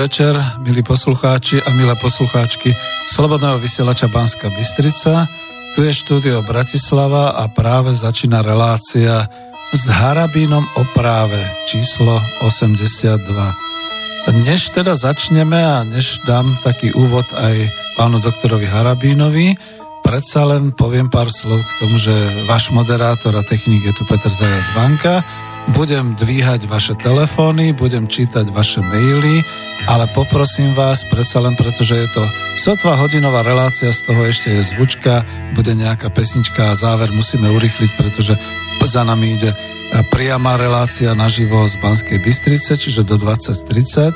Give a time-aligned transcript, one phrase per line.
[0.00, 0.32] Večer,
[0.64, 2.72] milí poslucháči a milé poslucháčky
[3.04, 5.28] Slobodného vysielača Banska Bystrica.
[5.76, 9.28] Tu je štúdio Bratislava a práve začína relácia
[9.76, 11.36] s Harabínom o práve
[11.68, 13.20] číslo 82.
[14.40, 17.68] Než teda začneme a než dám taký úvod aj
[18.00, 19.52] pánu doktorovi Harabínovi,
[20.00, 22.16] predsa len poviem pár slov k tomu, že
[22.48, 25.20] váš moderátor a technik je tu Peter Zajac Banka
[25.68, 29.44] budem dvíhať vaše telefóny, budem čítať vaše maily,
[29.88, 32.22] ale poprosím vás, predsa len pretože je to
[32.56, 35.24] sotva hodinová relácia, z toho ešte je zvučka,
[35.56, 38.34] bude nejaká pesnička a záver musíme urychliť, pretože
[38.86, 39.50] za nami ide
[40.14, 44.14] priama relácia naživo z Banskej Bystrice, čiže do 2030,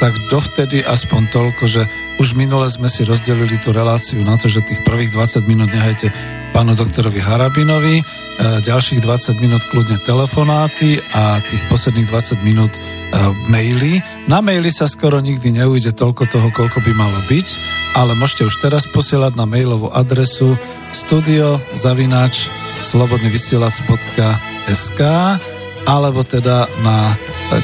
[0.00, 1.84] tak dovtedy aspoň toľko, že
[2.16, 6.08] už minule sme si rozdelili tú reláciu na to, že tých prvých 20 minút nehajte
[6.56, 8.04] pánu doktorovi Harabinovi, e,
[8.64, 12.80] ďalších 20 minút kľudne telefonáty a tých posledných 20 minút e,
[13.52, 14.00] maily.
[14.24, 17.48] Na maily sa skoro nikdy neujde toľko toho, koľko by malo byť,
[18.00, 20.56] ale môžete už teraz posielať na mailovú adresu
[20.96, 22.48] studio zavináč
[22.78, 25.00] slobodnyvysielac.sk
[25.88, 27.18] alebo teda na,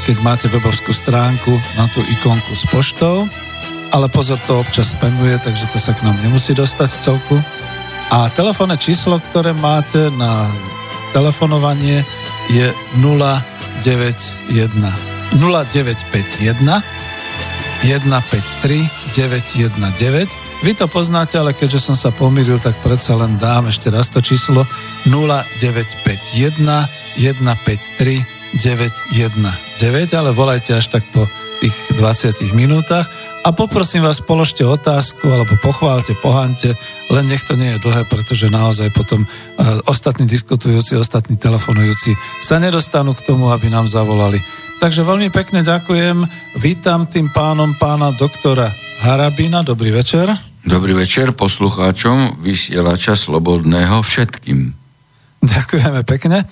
[0.08, 3.28] keď máte webovskú stránku, na tú ikonku s poštou
[3.92, 7.42] ale pozor, to občas spamuje, takže to sa k nám nemusí dostať v celku.
[8.10, 10.50] A telefónne číslo, ktoré máte na
[11.16, 12.04] telefonovanie
[12.50, 14.68] je 091
[15.40, 16.82] 0951
[17.82, 20.45] 153 919.
[20.64, 24.24] Vy to poznáte, ale keďže som sa pomýlil, tak predsa len dám ešte raz to
[24.24, 24.64] číslo
[25.08, 26.56] 0951
[27.16, 31.28] 153 919, ale volajte až tak po
[31.60, 33.04] tých 20 minútach
[33.46, 36.74] a poprosím vás, položte otázku alebo pochválte, pohante,
[37.12, 39.28] len nech to nie je dlhé, pretože naozaj potom uh,
[39.86, 44.42] ostatní diskutujúci, ostatní telefonujúci sa nedostanú k tomu, aby nám zavolali.
[44.82, 46.26] Takže veľmi pekne ďakujem.
[46.60, 48.68] Vítam tým pánom pána doktora
[49.00, 49.64] Harabina.
[49.64, 50.45] Dobrý večer.
[50.66, 54.74] Dobrý večer poslucháčom vysielača Slobodného všetkým.
[55.38, 56.42] Ďakujeme pekne.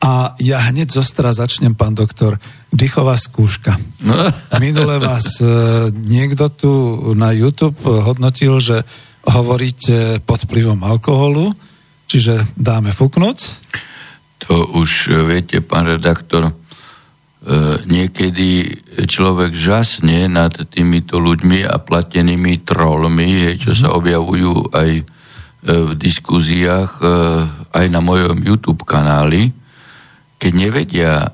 [0.00, 2.40] A ja hneď zostra začnem, pán doktor.
[2.72, 3.76] Dýchová skúška.
[4.64, 6.72] Minule vás e, niekto tu
[7.12, 8.88] na YouTube hodnotil, že
[9.28, 11.52] hovoríte pod vplyvom alkoholu,
[12.08, 13.38] čiže dáme fúknuť.
[14.48, 16.56] To už e, viete, pán redaktor,
[17.88, 18.76] niekedy
[19.08, 24.90] človek žasne nad týmito ľuďmi a platenými trolmi, čo sa objavujú aj
[25.64, 27.00] v diskuziách,
[27.72, 29.48] aj na mojom YouTube kanáli,
[30.38, 31.30] keď nevedia e,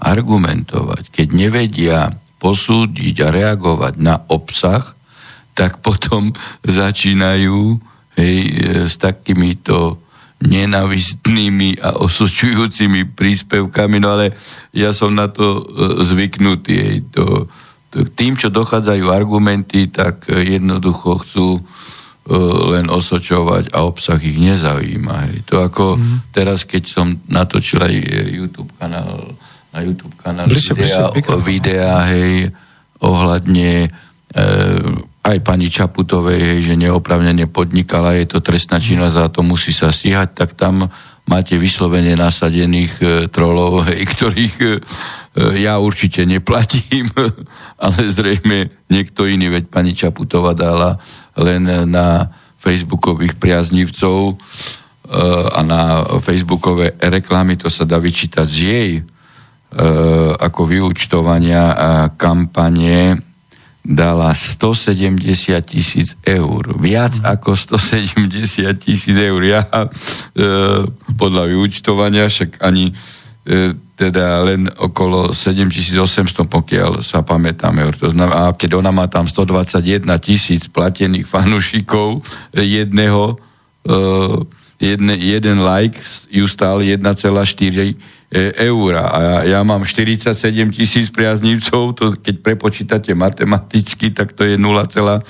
[0.00, 1.98] argumentovať, keď nevedia
[2.40, 4.96] posúdiť a reagovať na obsah,
[5.52, 6.32] tak potom
[6.64, 7.78] začínajú
[8.16, 8.52] hej, e,
[8.88, 10.03] s takýmito
[10.44, 14.36] nenavistnými a osočujúcimi príspevkami, no ale
[14.76, 15.62] ja som na to e,
[16.04, 16.74] zvyknutý.
[16.76, 17.48] Hej, to,
[17.88, 21.64] to, tým, čo dochádzajú argumenty, tak jednoducho chcú
[22.24, 22.32] E,
[22.72, 25.28] len osočovať a obsah ich nezaujíma.
[25.28, 25.44] Hej.
[25.52, 26.32] To ako mm.
[26.32, 27.92] teraz, keď som natočil aj
[28.32, 29.36] YouTube kanál,
[29.76, 32.32] na YouTube kanál bližšie, videa, bližšie, videa, hej,
[33.04, 33.88] ohľadne e,
[35.24, 39.88] aj pani Čaputovej, hej, že neopravnene podnikala, je to trestná činnosť a to musí sa
[39.88, 40.92] stíhať, tak tam
[41.24, 44.68] máte vyslovene nasadených e, trolov, hej, ktorých e,
[45.64, 47.08] ja určite neplatím,
[47.84, 51.00] ale zrejme niekto iný, veď pani Čaputová dala
[51.40, 52.28] len na
[52.60, 54.34] facebookových priaznivcov e,
[55.56, 59.02] a na facebookové reklamy, to sa dá vyčítať z jej e,
[60.36, 63.32] ako vyučtovania a kampanie
[63.84, 65.20] dala 170
[65.68, 66.72] tisíc eur.
[66.80, 67.24] Viac mhm.
[67.28, 69.40] ako 170 tisíc eur.
[69.44, 69.88] Ja e,
[71.14, 72.96] podľa vyučtovania však ani
[73.44, 77.86] e, teda len okolo 7800, pokiaľ sa pamätáme.
[78.02, 83.38] To znamená, a keď ona má tam 121 tisíc platených fanúšikov jedného,
[83.86, 84.42] uh,
[84.82, 85.94] jedne, jeden like
[86.26, 87.94] ju stál 1,4 e,
[88.34, 88.92] eur.
[88.98, 90.34] A ja mám 47
[90.74, 95.22] tisíc priaznívcov, to keď prepočítate matematicky, tak to je 0,16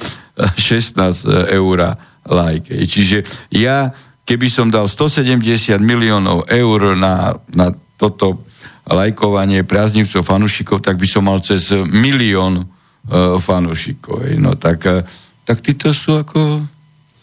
[1.53, 1.79] eur
[2.25, 2.69] like.
[2.73, 3.23] Čiže
[3.53, 3.93] ja,
[4.25, 8.49] keby som dal 170 miliónov eur na, na toto
[8.89, 14.25] lajkovanie priaznivcov, fanúšikov, tak by som mal cez milión uh, fanúšikov.
[14.41, 15.05] No tak, uh,
[15.45, 16.65] tak títo sú ako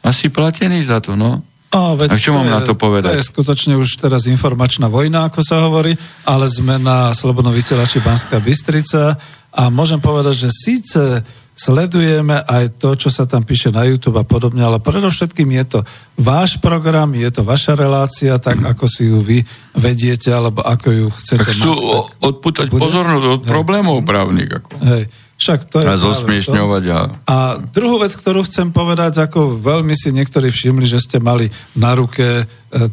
[0.01, 1.45] asi platení za to, no.
[1.71, 3.15] A, veď a čo mám je, na to povedať?
[3.15, 5.95] To je skutočne už teraz informačná vojna, ako sa hovorí,
[6.27, 9.15] ale sme na Slobodnom vysielači Banská Bystrica
[9.56, 11.23] a môžem povedať, že síce
[11.56, 15.79] sledujeme aj to, čo sa tam píše na YouTube a podobne, ale predovšetkým je to
[16.19, 19.39] váš program, je to vaša relácia, tak ako si ju vy
[19.77, 21.79] vediete, alebo ako ju chcete tak chcú mať.
[21.79, 24.50] Tak odputať pozornosť od problémov právnych.
[24.50, 24.69] Ako.
[24.83, 25.03] Hej.
[25.42, 26.84] Však to je a zosmiešňovať.
[26.94, 27.00] A...
[27.26, 31.98] a druhú vec, ktorú chcem povedať, ako veľmi si niektorí všimli, že ste mali na
[31.98, 32.44] ruke e,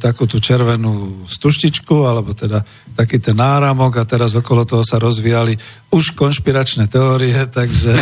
[0.01, 2.65] takú tú červenú stuštičku, alebo teda
[2.97, 5.61] taký ten náramok a teraz okolo toho sa rozvíjali
[5.93, 7.93] už konšpiračné teórie, takže...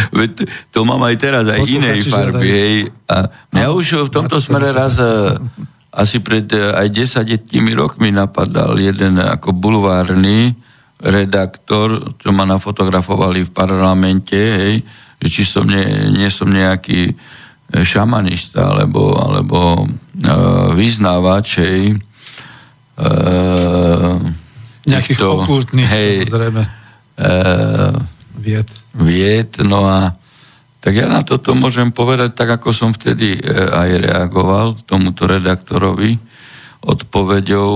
[0.72, 2.76] to mám aj teraz, aj inej farby, hej.
[3.04, 5.36] A mňa no, už v tomto smere raz e,
[5.92, 6.88] asi pred e, aj
[7.20, 10.56] 10 rokmi napadal jeden ako bulvárny,
[11.04, 14.80] redaktor, čo ma nafotografovali v parlamente, hej,
[15.20, 15.84] že či som nie,
[16.16, 17.14] nie som nejaký e,
[17.84, 22.00] šamanista alebo, alebo uh, vyznávač, hej,
[23.00, 24.16] uh,
[24.88, 26.62] nejakých týchto, okultných, hej, samozrejme,
[27.20, 27.92] uh,
[28.40, 28.68] vied.
[28.96, 30.16] Vied, no a
[30.80, 36.20] tak ja na toto môžem povedať tak, ako som vtedy aj reagoval tomuto redaktorovi,
[36.84, 37.70] odpoveďou,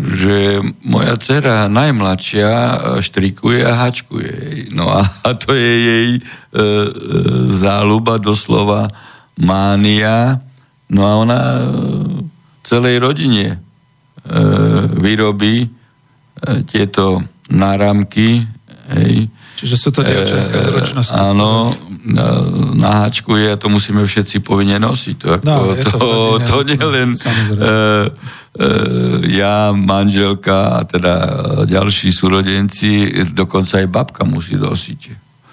[0.00, 4.32] že moja dcera najmladšia e, štrikuje a hačkuje.
[4.72, 6.90] No a, a to je jej e, e,
[7.52, 8.88] záľuba, doslova
[9.36, 10.40] mánia.
[10.88, 11.60] No a ona e,
[12.64, 13.58] celej rodine e,
[14.96, 15.68] vyrobí e,
[16.64, 17.20] tieto
[17.52, 18.40] náramky.
[18.88, 21.16] Hej, Čiže sú to dievčenské zručnosti.
[21.16, 21.72] Áno,
[22.76, 25.16] naháčkuje a to musíme všetci povinne nosiť.
[25.16, 26.10] To, ako, no, to, to,
[26.44, 28.12] to nie len E,
[29.28, 31.14] ja, manželka a teda
[31.68, 35.00] ďalší súrodenci, dokonca aj babka musí dosiť.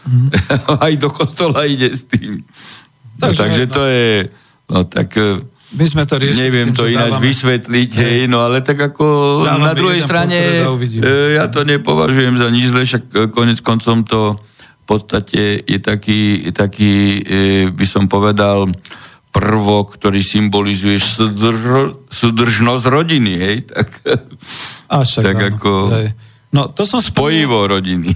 [0.03, 0.29] Mm.
[0.87, 2.43] aj do kostola ide s tým.
[3.19, 4.09] Takže, no, takže to je,
[4.71, 5.39] no tak e,
[5.73, 6.43] my sme to riešili.
[6.47, 9.05] Neviem tým, to ináč dávame, vysvetliť, hej, no ale tak ako
[9.47, 14.39] dávame na druhej strane e, ja to nepovažujem za nič zle, však konec koncom to
[14.83, 17.23] v podstate je taký, taký
[17.71, 18.67] by som povedal,
[19.33, 23.57] prvok, ktorý symbolizuje súdrž, súdržnosť rodiny, hej?
[23.65, 23.89] Tak,
[24.93, 26.09] A však, tak ako hej.
[26.53, 27.73] No, to som spojivo spomínal.
[27.81, 28.09] rodiny.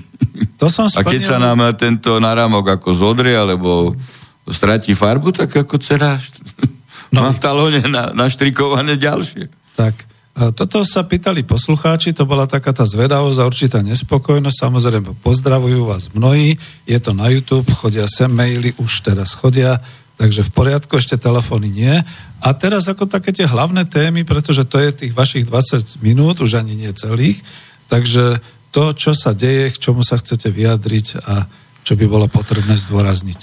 [0.61, 1.09] To som spomínal.
[1.09, 3.97] A keď sa nám tento náramok ako zodrie, alebo
[4.45, 6.21] stratí farbu, tak ako dcera
[7.17, 7.25] no.
[7.25, 9.49] má v talóne na, naštrikované ďalšie.
[9.73, 10.05] Tak,
[10.53, 14.69] toto sa pýtali poslucháči, to bola taká tá zvedavosť a určitá nespokojnosť.
[14.69, 19.81] Samozrejme, pozdravujú vás mnohí, je to na YouTube, chodia sem maily, už teraz chodia
[20.17, 21.95] Takže v poriadku, ešte telefóny nie.
[22.41, 26.57] A teraz ako také tie hlavné témy, pretože to je tých vašich 20 minút, už
[26.57, 27.37] ani nie celých,
[27.85, 28.41] takže
[28.73, 31.45] to, čo sa deje, k čomu sa chcete vyjadriť a
[31.85, 33.41] čo by bolo potrebné zdôrazniť.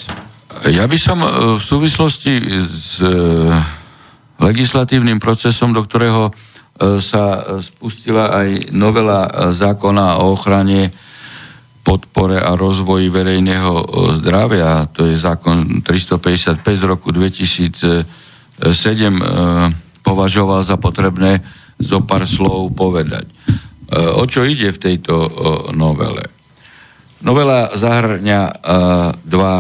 [0.71, 1.29] Ja by som e,
[1.59, 2.33] v súvislosti
[2.63, 3.11] s e,
[4.39, 6.33] legislatívnym procesom, do ktorého e,
[7.03, 10.93] sa spustila aj novela zákona o ochrane
[11.85, 13.87] podpore a rozvoji verejného e,
[14.17, 18.09] zdravia, to je zákon 355 z roku 2007,
[18.59, 19.21] e,
[20.01, 21.45] považoval za potrebné
[21.77, 23.29] zo pár slov povedať.
[23.29, 23.33] E,
[24.01, 25.15] o čo ide v tejto
[25.77, 26.33] novele?
[27.25, 28.41] Novela zahrňa
[29.25, 29.57] dva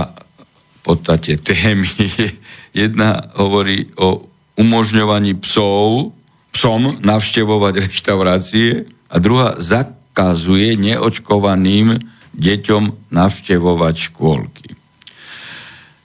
[0.84, 1.88] podstate témy.
[2.76, 4.28] Jedna hovorí o
[4.60, 6.12] umožňovaní psov,
[6.52, 14.68] psom navštevovať reštaurácie a druhá zakazuje neočkovaným deťom navštevovať škôlky.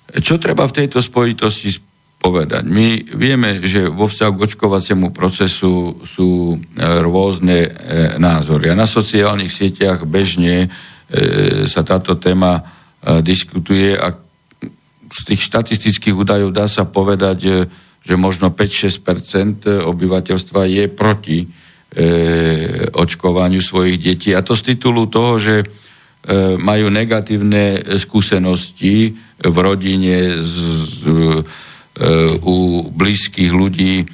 [0.10, 1.78] Čo treba v tejto spojitosti
[2.18, 2.66] povedať?
[2.66, 7.70] My vieme, že vo vzťahu k očkovaciemu procesu sú e, rôzne e,
[8.18, 8.74] názory.
[8.74, 10.70] A na sociálnych sieťach bežne e,
[11.70, 12.78] sa táto téma
[13.24, 14.12] diskutuje a
[15.08, 17.64] z tých štatistických údajov dá sa povedať,
[18.04, 21.48] že možno 5-6% obyvateľstva je proti
[22.92, 24.36] očkovaniu svojich detí.
[24.36, 25.64] A to z titulu toho, že
[26.60, 31.42] majú negatívne skúsenosti v rodine z, z, e,
[32.44, 34.06] u blízkych ľudí, e,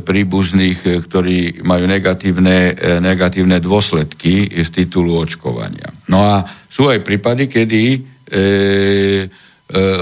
[0.00, 2.72] príbuzných, ktorí majú negatívne,
[3.04, 5.92] negatívne dôsledky z titulu očkovania.
[6.08, 8.46] No a sú aj prípady, kedy e, e,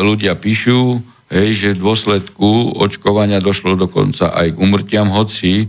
[0.02, 5.66] ľudia píšu, hej, že v dôsledku očkovania došlo dokonca aj k umrtiam, hoci e,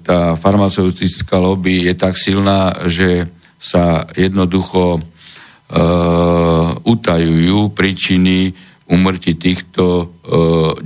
[0.00, 3.28] tá farmaceutická lobby je tak silná, že
[3.58, 5.00] sa jednoducho e,
[6.86, 8.54] utajujú príčiny
[8.88, 10.06] umrti týchto e,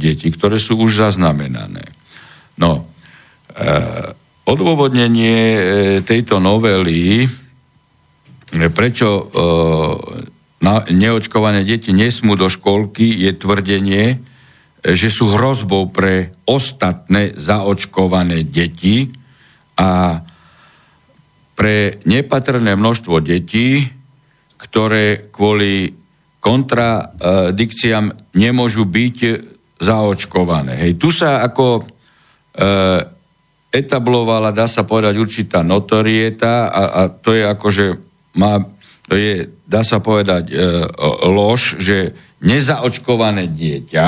[0.00, 1.84] detí, ktoré sú už zaznamenané.
[2.58, 2.82] No,
[3.52, 3.62] e,
[4.48, 5.60] odôvodnenie e,
[6.02, 7.28] tejto novely, e,
[8.72, 9.22] prečo e,
[10.64, 14.16] na, neočkované deti nesmú do školky, je tvrdenie, e,
[14.96, 19.14] že sú hrozbou pre ostatné zaočkované deti
[19.78, 20.22] a
[21.52, 23.84] pre nepatrné množstvo detí,
[24.56, 25.92] ktoré kvôli
[26.42, 29.18] kontradikciám nemôžu byť
[29.78, 30.78] zaočkované.
[30.86, 30.92] Hej.
[30.98, 31.82] Tu sa ako e,
[33.70, 37.86] etablovala, dá sa povedať, určitá notorieta a, a to je akože
[38.38, 38.62] má,
[39.06, 40.54] to je, dá sa povedať, e,
[41.30, 44.06] lož, že nezaočkované dieťa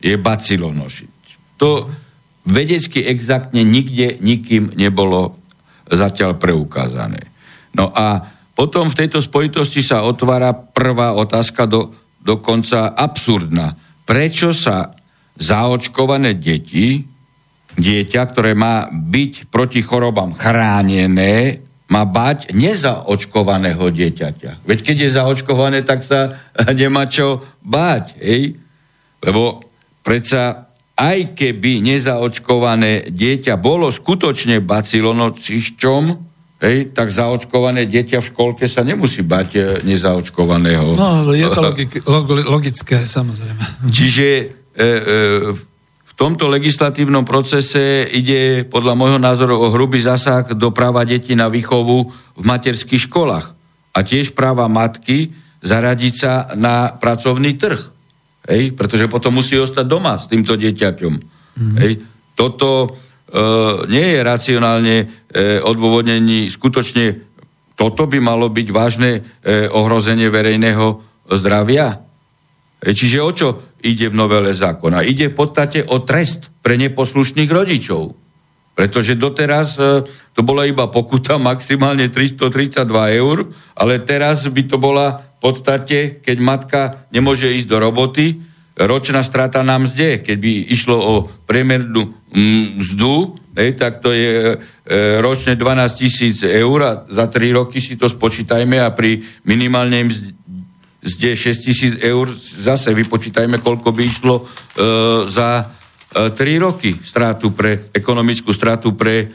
[0.00, 1.24] je bacilonošič.
[1.56, 1.88] To
[2.44, 5.34] vedecky exaktne nikde nikým nebolo
[5.90, 7.30] zatiaľ preukázané.
[7.76, 8.24] No a
[8.56, 11.92] potom v tejto spojitosti sa otvára prvá otázka, do,
[12.24, 13.76] dokonca absurdná.
[14.08, 14.96] Prečo sa
[15.36, 17.04] zaočkované deti,
[17.76, 24.66] dieťa, ktoré má byť proti chorobám chránené, má bať nezaočkovaného dieťaťa.
[24.66, 26.40] Veď keď je zaočkované, tak sa
[26.80, 28.18] nemá čo báť.
[28.18, 28.58] Hej?
[29.22, 29.62] Lebo
[30.02, 30.65] predsa
[30.96, 36.02] aj keby nezaočkované dieťa bolo skutočne bacilonočišťom,
[36.64, 40.96] hej, tak zaočkované dieťa v školke sa nemusí bať e, nezaočkovaného.
[40.96, 42.00] No, je to logik,
[42.48, 43.92] logické, samozrejme.
[43.92, 44.44] Čiže e,
[44.80, 44.84] e,
[46.00, 51.52] v tomto legislatívnom procese ide podľa môjho názoru o hrubý zasah do práva detí na
[51.52, 52.08] výchovu
[52.40, 53.52] v materských školách
[53.92, 57.95] a tiež práva matky zaradiť sa na pracovný trh.
[58.46, 58.72] Hej?
[58.78, 61.12] Pretože potom musí ostať doma s týmto dieťaťom.
[61.58, 61.76] Mm.
[61.82, 61.92] Hej?
[62.38, 62.88] Toto e,
[63.90, 65.06] nie je racionálne e,
[65.60, 66.46] odôvodnení.
[66.46, 67.26] Skutočne
[67.76, 69.20] toto by malo byť vážne e,
[69.68, 70.86] ohrozenie verejného
[71.28, 72.00] zdravia.
[72.80, 73.48] E, čiže o čo
[73.82, 75.04] ide v novele zákona?
[75.04, 78.16] Ide v podstate o trest pre neposlušných rodičov.
[78.76, 82.84] Pretože doteraz e, to bola iba pokuta maximálne 332
[83.20, 86.80] eur, ale teraz by to bola v podstate, keď matka
[87.12, 88.40] nemôže ísť do roboty,
[88.76, 91.14] ročná strata na mzde, keď by išlo o
[91.48, 92.12] priemernú
[92.76, 94.56] mzdu, hej, tak to je e,
[95.24, 101.30] ročne 12 tisíc eur a za 3 roky si to spočítajme a pri minimálnej mzde
[101.32, 104.44] 6 tisíc eur zase vypočítajme, koľko by išlo e,
[105.24, 105.72] za
[106.12, 109.26] 3 e, roky stratu pre, ekonomickú stratu pre, e,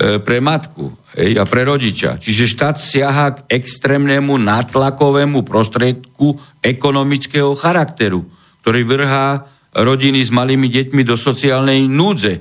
[0.00, 2.16] pre matku hej, a pre rodiča.
[2.16, 8.24] Čiže štát siaha k extrémnemu nátlakovému prostriedku ekonomického charakteru,
[8.64, 9.44] ktorý vrhá
[9.76, 12.40] rodiny s malými deťmi do sociálnej núdze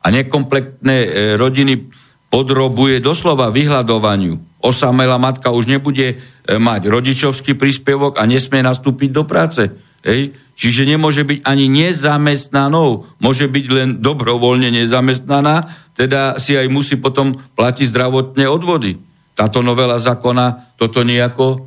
[0.00, 1.92] a nekompletné e, rodiny
[2.32, 4.64] podrobuje doslova vyhľadovaniu.
[4.64, 6.18] Osamelá matka už nebude
[6.48, 9.72] mať rodičovský príspevok a nesmie nastúpiť do práce.
[10.04, 10.36] Hej?
[10.54, 17.38] Čiže nemôže byť ani nezamestnanou, môže byť len dobrovoľne nezamestnaná, teda si aj musí potom
[17.38, 18.98] platiť zdravotné odvody.
[19.34, 21.58] Táto novela zákona toto nejako e,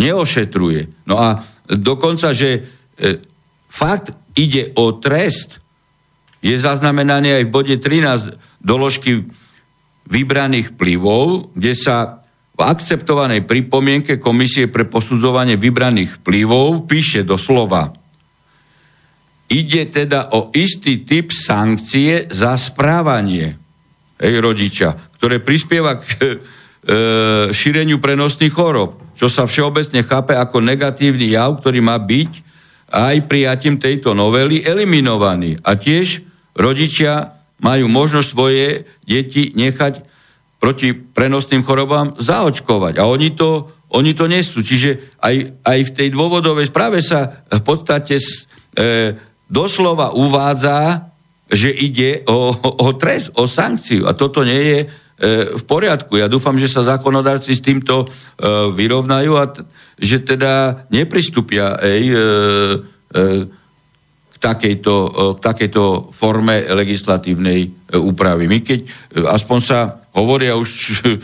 [0.00, 1.08] neošetruje.
[1.08, 2.60] No a dokonca, že e,
[3.68, 5.60] fakt ide o trest,
[6.44, 9.24] je zaznamenaný aj v bode 13 doložky
[10.04, 12.20] vybraných vplyvov, kde sa
[12.54, 18.03] v akceptovanej pripomienke Komisie pre posudzovanie vybraných vplyvov píše doslova
[19.54, 23.54] Ide teda o istý typ sankcie za správanie
[24.18, 26.36] hej, rodiča, ktoré prispieva k e,
[27.54, 32.32] šíreniu prenosných chorob, čo sa všeobecne chápe ako negatívny jav, ktorý má byť
[32.94, 35.62] aj prijatím tejto novely eliminovaný.
[35.62, 36.26] A tiež
[36.58, 40.02] rodičia majú možnosť svoje deti nechať
[40.58, 42.98] proti prenosným chorobám zaočkovať.
[42.98, 44.64] A oni to, oni to nesú.
[44.64, 48.24] Čiže aj, aj v tej dôvodovej správe sa v podstate e,
[49.50, 51.08] doslova uvádza,
[51.50, 54.08] že ide o, o trest, o sankciu.
[54.08, 54.86] A toto nie je e,
[55.54, 56.16] v poriadku.
[56.16, 58.06] Ja dúfam, že sa zákonodárci s týmto e,
[58.72, 59.62] vyrovnajú a t-
[59.94, 62.18] že teda nepristúpia ej, e,
[63.14, 63.62] e,
[64.44, 64.94] takejto,
[65.36, 68.44] k takejto forme legislatívnej e, úpravy.
[68.44, 68.88] My keď, e,
[69.24, 71.16] aspoň sa hovoria už e,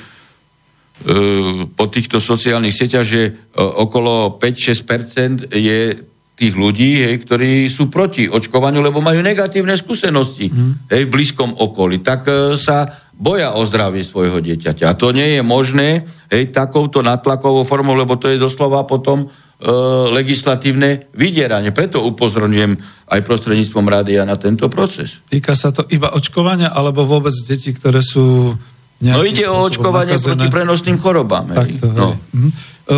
[1.76, 5.96] po týchto sociálnych sieťach, že okolo 5-6% je
[6.40, 10.88] tých ľudí, hej, ktorí sú proti očkovaniu, lebo majú negatívne skúsenosti mm.
[10.88, 12.25] hej, v blízkom okolí, tak
[12.56, 14.88] sa boja o zdravie svojho dieťaťa.
[14.88, 19.28] A to nie je možné hej, takouto natlakovou formou, lebo to je doslova potom
[19.61, 19.68] E,
[20.16, 21.68] legislatívne vydieranie.
[21.68, 22.80] Preto upozorňujem
[23.12, 25.20] aj prostredníctvom rádia na tento proces.
[25.28, 28.56] Týka sa to iba očkovania, alebo vôbec detí, ktoré sú
[29.00, 30.32] No ide o očkovanie nakazené.
[30.32, 31.52] proti prenosným chorobám.
[31.52, 32.16] Takto, no.
[32.32, 32.49] Mhm.
[32.49, 32.97] E,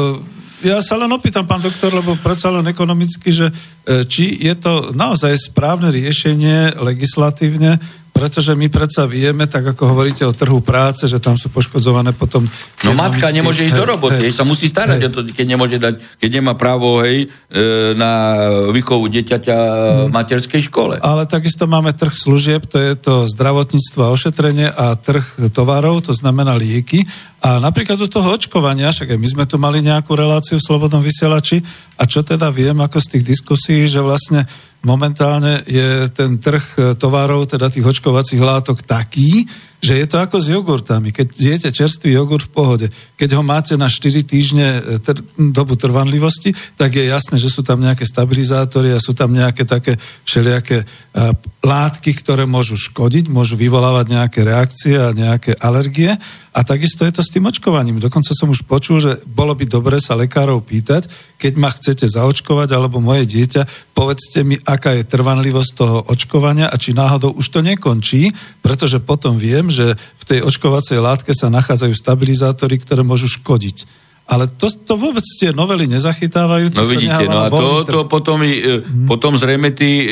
[0.62, 4.94] ja sa len opýtam, pán doktor, lebo predsa len ekonomicky, že e, či je to
[4.94, 7.82] naozaj správne riešenie legislatívne
[8.22, 12.46] pretože my predsa vieme, tak ako hovoríte o trhu práce, že tam sú poškodzované potom...
[12.86, 15.06] No matka nemôže ísť hej, do roboty, hej, sa musí starať hej.
[15.10, 18.38] o to, keď nemôže dať, keď nemá právo, hej, e, na
[18.70, 20.14] výchovu dieťaťa v hmm.
[20.14, 21.02] materskej škole.
[21.02, 26.14] Ale takisto máme trh služieb, to je to zdravotníctvo a ošetrenie a trh tovarov, to
[26.14, 27.02] znamená lieky.
[27.42, 31.02] A napríklad do toho očkovania, však aj my sme tu mali nejakú reláciu v Slobodnom
[31.02, 31.58] vysielači,
[31.98, 34.46] a čo teda viem ako z tých diskusí, že vlastne
[34.82, 39.46] momentálne je ten trh e, tovarov, teda tých očkovacích látok taký,
[39.82, 41.10] že je to ako s jogurtami.
[41.10, 42.86] Keď jete čerstvý jogurt v pohode,
[43.18, 47.66] keď ho máte na 4 týždne e, tr- dobu trvanlivosti, tak je jasné, že sú
[47.66, 53.58] tam nejaké stabilizátory a sú tam nejaké také všelijaké uh, látky, ktoré môžu škodiť, môžu
[53.58, 56.14] vyvolávať nejaké reakcie a nejaké alergie.
[56.52, 57.98] A takisto je to s tým očkovaním.
[57.98, 61.08] Dokonca som už počul, že bolo by dobre sa lekárov pýtať,
[61.42, 66.78] keď ma chcete zaočkovať alebo moje dieťa, povedzte mi, aká je trvanlivosť toho očkovania a
[66.78, 68.30] či náhodou už to nekončí,
[68.62, 74.01] pretože potom viem, že v tej očkovacej látke sa nachádzajú stabilizátory, ktoré môžu škodiť.
[74.32, 76.72] Ale to, to vôbec tie novely nezachytávajú.
[76.72, 79.04] To no vidíte, no a to, to potom, hmm.
[79.04, 80.06] potom zrejme tí e,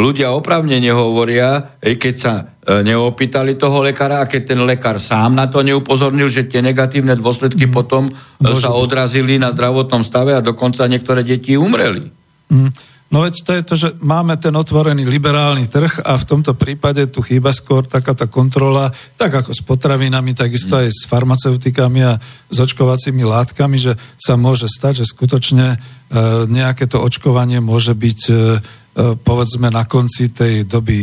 [0.00, 5.44] ľudia opravne nehovoria, keď sa e, neopýtali toho lekára a keď ten lekár sám na
[5.52, 7.74] to neupozornil, že tie negatívne dôsledky hmm.
[7.76, 8.08] potom
[8.40, 12.08] Môže sa odrazili na zdravotnom stave a dokonca niektoré deti umreli.
[12.48, 12.72] Hmm.
[13.10, 17.10] No veď to je to, že máme ten otvorený liberálny trh a v tomto prípade
[17.10, 22.22] tu chýba skôr taká tá kontrola, tak ako s potravinami, takisto aj s farmaceutikami a
[22.46, 25.76] s očkovacími látkami, že sa môže stať, že skutočne e,
[26.46, 28.38] nejaké to očkovanie môže byť e, e
[29.18, 31.02] povedzme na konci tej doby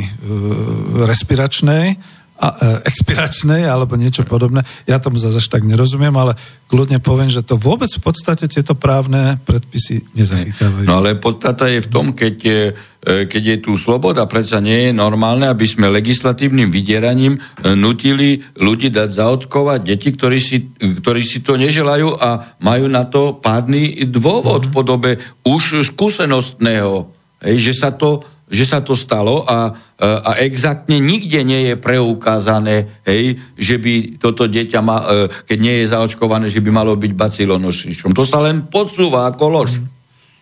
[1.03, 4.61] respiračnej a, e, expiračnej alebo niečo podobné.
[4.85, 6.37] Ja tomu zase tak nerozumiem, ale
[6.69, 10.85] kľudne poviem, že to vôbec v podstate tieto právne predpisy nezachytávajú.
[10.85, 12.61] No ale podstata je v tom, keď je,
[13.01, 18.45] e, keď je tu sloboda, predsa nie je normálne, aby sme legislatívnym vydieraním e, nutili
[18.53, 24.05] ľudí dať zaodkovať deti, ktorí si, ktorí si to neželajú a majú na to pádny
[24.05, 27.09] dôvod v podobe už skúsenostného,
[27.41, 33.35] že sa to že sa to stalo a, a exaktne nikde nie je preukázané, hej,
[33.59, 38.15] že by toto dieťa, ma, e, keď nie je zaočkované, že by malo byť bacilonošišom.
[38.15, 39.71] To sa len podsúva ako lož.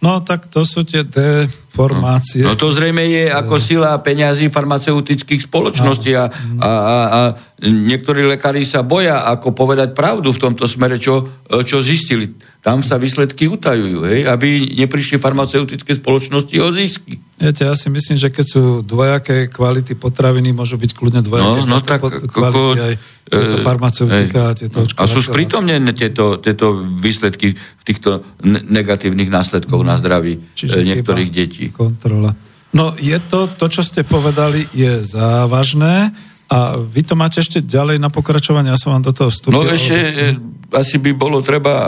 [0.04, 2.46] No tak to sú tie deformácie.
[2.46, 6.30] No, no to zrejme je ako sila peňazí farmaceutických spoločností a,
[6.62, 7.20] a, a, a
[7.64, 12.98] niektorí lekári sa boja ako povedať pravdu v tomto smere, čo, čo zistili tam sa
[12.98, 17.22] výsledky utajujú, hej, aby neprišli farmaceutické spoločnosti o zisky.
[17.38, 21.70] Viete, ja si myslím, že keď sú dvojaké kvality potraviny, môžu byť kľudne dvojaké no,
[21.70, 22.94] no, tak, kvality koko, aj
[23.26, 29.82] tieto e, farmaceutika a tieto A sú sprítomnené tieto, tieto výsledky v týchto negatívnych následkov
[29.82, 31.74] na zdraví Čiže e, niektorých detí.
[31.74, 32.38] Kontrola.
[32.76, 36.14] No je to, to, čo ste povedali, je závažné
[36.46, 39.58] a vy to máte ešte ďalej na pokračovanie, ja som vám do toho vstúpil.
[39.58, 40.38] No ešte e,
[40.78, 41.88] asi by bolo treba uh,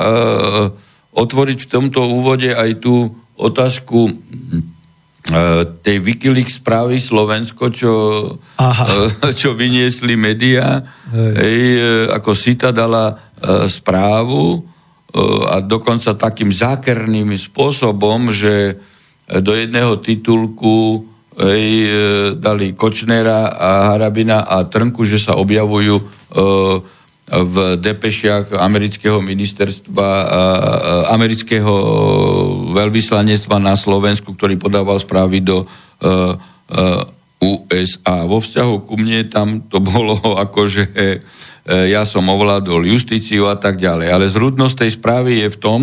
[1.14, 4.77] otvoriť v tomto úvode aj tú otázku uh,
[5.84, 7.94] tej Wikileaks správy Slovensko, čo,
[8.40, 10.82] uh, čo vyniesli médiá.
[11.12, 13.20] Hej, uh, ako Sita dala
[13.70, 14.66] správu
[15.48, 18.82] a dokonca takým zákerným spôsobom, že
[19.28, 21.06] do jedného titulku
[21.38, 21.90] hej, e,
[22.40, 26.04] dali Kočnera a Harabina a Trnku, že sa objavujú e,
[27.28, 30.10] v depešiach amerického ministerstva,
[31.12, 31.76] amerického
[32.78, 35.66] veľvyslanectva na Slovensku, ktorý podával správy do
[37.42, 38.30] USA.
[38.30, 40.86] Vo vzťahu ku mne tam to bolo ako, že
[41.66, 44.08] ja som ovládol justíciu a tak ďalej.
[44.14, 45.82] Ale zrudnosť tej správy je v tom,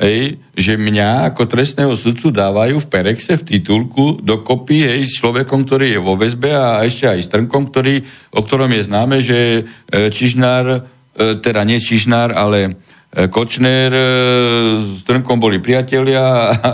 [0.00, 5.68] hej, že mňa ako trestného sudcu dávajú v Perexe v titulku dokopy hej, s človekom,
[5.68, 8.00] ktorý je vo väzbe a ešte aj s Trnkom, ktorý,
[8.32, 10.78] o ktorom je známe, že e, Čižnár, e,
[11.44, 12.70] teda nie Čižnár, ale e,
[13.10, 13.90] Kočner
[14.78, 16.70] s Trnkom boli priatelia a, a,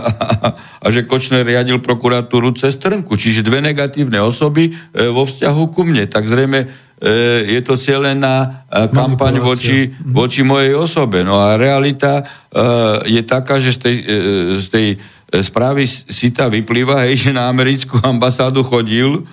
[0.53, 3.17] a že Kočner riadil prokuratúru cez Trnku.
[3.17, 6.05] Čiže dve negatívne osoby vo vzťahu ku mne.
[6.05, 11.21] Tak zrejme E, je to cieľená e, kampaň voči, voči mojej osobe.
[11.21, 13.95] No a realita e, je taká, že z tej,
[14.57, 14.87] z tej
[15.45, 19.29] správy SITA vyplýva, hej, že na americkú ambasádu chodil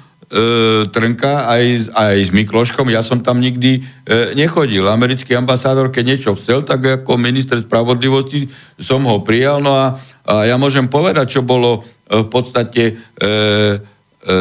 [0.90, 4.90] Trnka aj, aj s Mikloškom, ja som tam nikdy e, nechodil.
[4.90, 9.62] Americký ambasádor, keď niečo chcel, tak ako minister spravodlivosti som ho prijal.
[9.62, 9.94] No a,
[10.26, 12.92] a ja môžem povedať, čo bolo v podstate e,
[14.26, 14.36] e,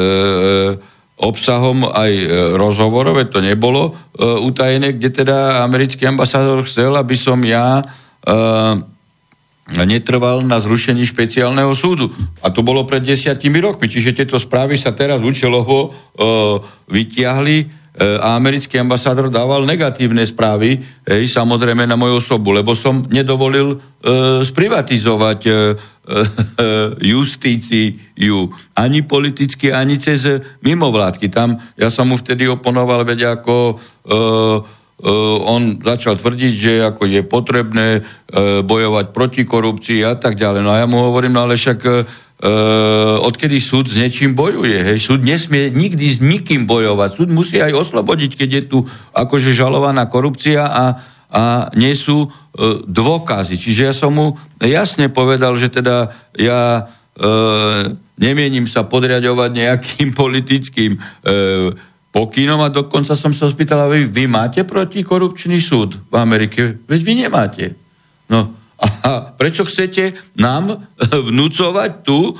[1.23, 2.27] obsahom aj e,
[2.57, 7.83] rozhovorové, to nebolo e, utajené, kde teda americký ambasádor chcel, aby som ja e,
[9.71, 12.11] netrval na zrušení špeciálneho súdu.
[12.43, 13.87] A to bolo pred desiatimi rokmi.
[13.87, 15.89] Čiže tieto správy sa teraz účelovo e,
[16.91, 17.65] vytiahli e,
[18.19, 24.43] a americký ambasádor dával negatívne správy, hej, samozrejme na moju osobu, lebo som nedovolil e,
[24.43, 25.55] sprivatizovať e, e,
[27.15, 30.27] justíciu ani politicky, ani cez
[30.59, 31.31] mimovládky.
[31.31, 34.82] Tam ja som mu vtedy oponoval, veď ako e,
[35.43, 40.63] on začal tvrdiť, že ako je potrebné eh, bojovať proti korupcii a tak ďalej.
[40.63, 41.79] No a ja mu hovorím, no ale však
[42.43, 44.75] Uh, odkedy súd s niečím bojuje.
[44.75, 44.99] Hej.
[44.99, 47.15] Súd nesmie nikdy s nikým bojovať.
[47.15, 48.79] Súd musí aj oslobodiť, keď je tu
[49.15, 50.99] akože žalovaná korupcia a,
[51.31, 53.55] a nie sú uh, dôkazy.
[53.55, 60.99] Čiže ja som mu jasne povedal, že teda ja uh, nemienim sa podriadovať nejakým politickým
[60.99, 61.71] uh,
[62.13, 66.77] pokynom a dokonca som sa spýtal, vy, vy máte protikorupčný súd v Amerike?
[66.85, 67.65] Veď vy nemáte.
[68.29, 72.33] No a prečo chcete nám vnúcovať tú e,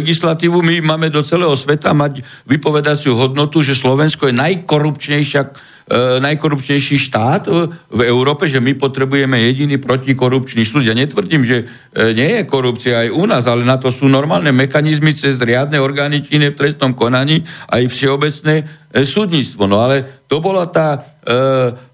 [0.00, 0.62] legislatívu?
[0.62, 5.42] My máme do celého sveta mať vypovedaciu hodnotu, že Slovensko je najkorupčnejšia
[5.82, 7.50] E, najkorupčnejší štát
[7.90, 10.86] v Európe, že my potrebujeme jediný protikorupčný súd.
[10.86, 14.54] Ja netvrdím, že e, nie je korupcia aj u nás, ale na to sú normálne
[14.54, 19.64] mechanizmy cez riadne orgány činné v trestnom konaní aj všeobecné súdnictvo.
[19.64, 21.00] No ale to bola tá e,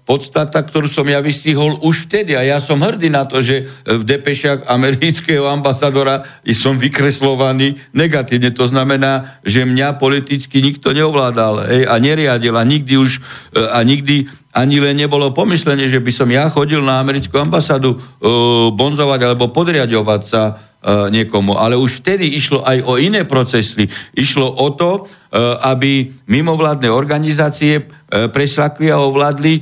[0.03, 2.35] podstata, ktorú som ja vystihol už vtedy.
[2.35, 8.51] A ja som hrdý na to, že v depešách amerického ambasadora som vykreslovaný negatívne.
[8.55, 13.19] To znamená, že mňa politicky nikto neovládal hej, a neriadil a nikdy už
[13.55, 17.95] e, a nikdy ani len nebolo pomyslenie, že by som ja chodil na americkú ambasádu
[17.95, 17.99] uh,
[18.73, 21.53] bonzovať alebo podriadovať sa uh, niekomu.
[21.53, 23.85] Ale už vtedy išlo aj o iné procesy.
[24.17, 25.05] Išlo o to,
[25.61, 29.61] aby mimovládne organizácie E, presakli a ovládli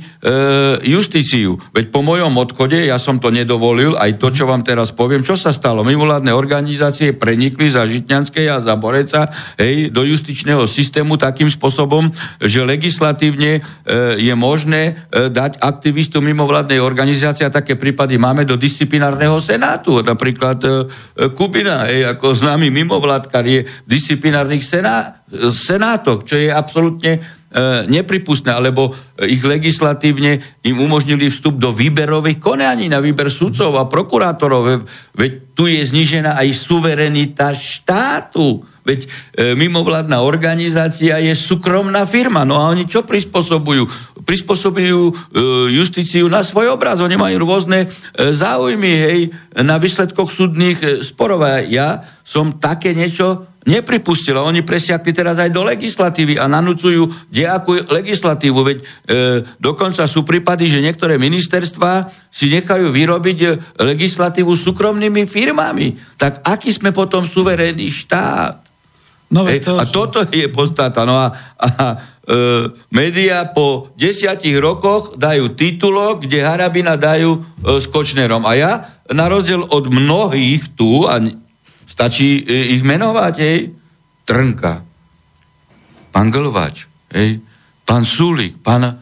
[0.88, 1.60] justíciu.
[1.68, 5.36] Veď po mojom odchode, ja som to nedovolil, aj to, čo vám teraz poviem, čo
[5.36, 5.84] sa stalo.
[5.84, 9.28] Mimovládne organizácie prenikli za Žitňanskej a za Boreca
[9.60, 12.08] hej, do justičného systému takým spôsobom,
[12.40, 18.56] že legislatívne e, je možné e, dať aktivistu mimovládnej organizácie a také prípady máme do
[18.56, 20.00] disciplinárneho senátu.
[20.00, 20.68] Napríklad e,
[21.36, 25.17] Kubina, hej, ako známy mimovládkar je disciplinárnych sená,
[25.52, 28.92] senátoch, čo je absolútne E, nepripustné, alebo
[29.24, 30.36] ich legislatívne
[30.68, 34.84] im umožnili vstup do výberových konaní na výber sudcov a prokurátorov.
[35.16, 38.62] Veď tu je znižená aj suverenita štátu.
[38.86, 39.08] Veď e,
[39.58, 42.46] mimovládna organizácia je súkromná firma.
[42.46, 43.90] No a oni čo prispôsobujú?
[44.22, 45.12] Prispôsobujú e,
[45.74, 47.02] justíciu na svoj obraz.
[47.02, 47.86] Oni majú rôzne e,
[48.30, 49.20] záujmy hej,
[49.58, 51.42] na výsledkoch súdnych e, sporov.
[51.42, 54.40] A ja som také niečo nepripustila.
[54.48, 58.58] Oni presiakli teraz aj do legislatívy a nanúcujú nejakú legislatívu.
[58.64, 58.84] Veď e,
[59.60, 63.48] dokonca sú prípady, že niektoré ministerstvá si nechajú vyrobiť e,
[63.84, 65.47] legislatívu súkromnými firmami.
[66.16, 68.64] Tak aký sme potom suverénny štát?
[69.28, 69.76] No, Hej, to...
[69.76, 71.04] A toto je podstata.
[71.04, 71.28] No a,
[71.60, 72.36] a e,
[72.88, 77.40] média po desiatich rokoch dajú titulok, kde Harabina dajú e,
[77.76, 78.48] s Kočnerom.
[78.48, 78.72] A ja,
[79.12, 81.20] na rozdiel od mnohých tu, a
[81.98, 83.74] Stačí e, ich menovať, hej.
[84.22, 84.86] Trnka,
[86.14, 87.42] pán Glvač, hej.
[87.82, 88.94] pán Sulik, pán e,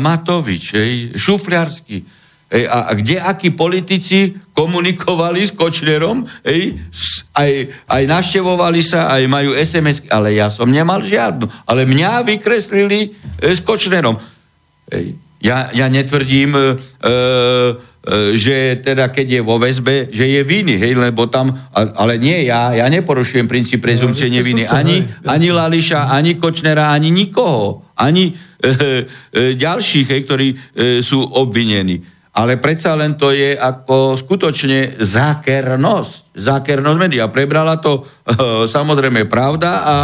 [0.00, 1.12] Matovič, hej.
[1.12, 2.08] Šufliarsky.
[2.48, 2.64] Hej.
[2.64, 6.80] A, a kde akí politici komunikovali s Kočnerom, hej,
[7.36, 7.50] aj,
[7.84, 11.44] aj naštevovali sa, aj majú SMS, ale ja som nemal žiadnu.
[11.68, 14.16] Ale mňa vykreslili e, s Kočnerom.
[14.88, 15.20] Hej.
[15.44, 16.74] Ja, ja netvrdím, e, e,
[18.32, 22.72] že teda keď je vo väzbe, že je vinný, hej, lebo tam, ale nie ja,
[22.74, 24.64] ja neporušujem princíp prezumcie no, neviny.
[24.66, 27.92] Ani, ani Lališa, ani Kočnera, ani nikoho.
[27.92, 28.32] Ani
[28.64, 30.56] e, e, ďalších, hej, ktorí e,
[31.04, 32.17] sú obvinení.
[32.38, 36.38] Ale predsa len to je ako skutočne zákernosť.
[36.38, 37.26] Zákernosť médiá.
[37.26, 39.96] Prebrala to e, samozrejme pravda a,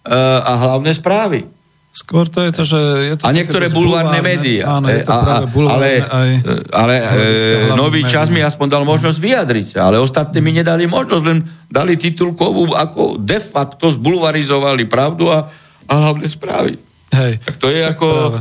[0.00, 1.44] e, a hlavné správy.
[1.92, 2.80] Skôr to je to, že...
[3.12, 4.80] Je to a niektoré bulvárne médiá.
[4.80, 6.30] Áno, je to práve bulvárne ale, aj...
[6.72, 11.24] Ale e, nový čas mi aspoň dal možnosť vyjadriť sa, ale ostatní mi nedali možnosť,
[11.28, 15.44] len dali titulkovú, ako de facto zbulvarizovali pravdu a,
[15.84, 16.72] a hlavne správy.
[17.12, 17.44] Hej.
[17.44, 18.08] Tak to je ako...
[18.08, 18.40] Práve.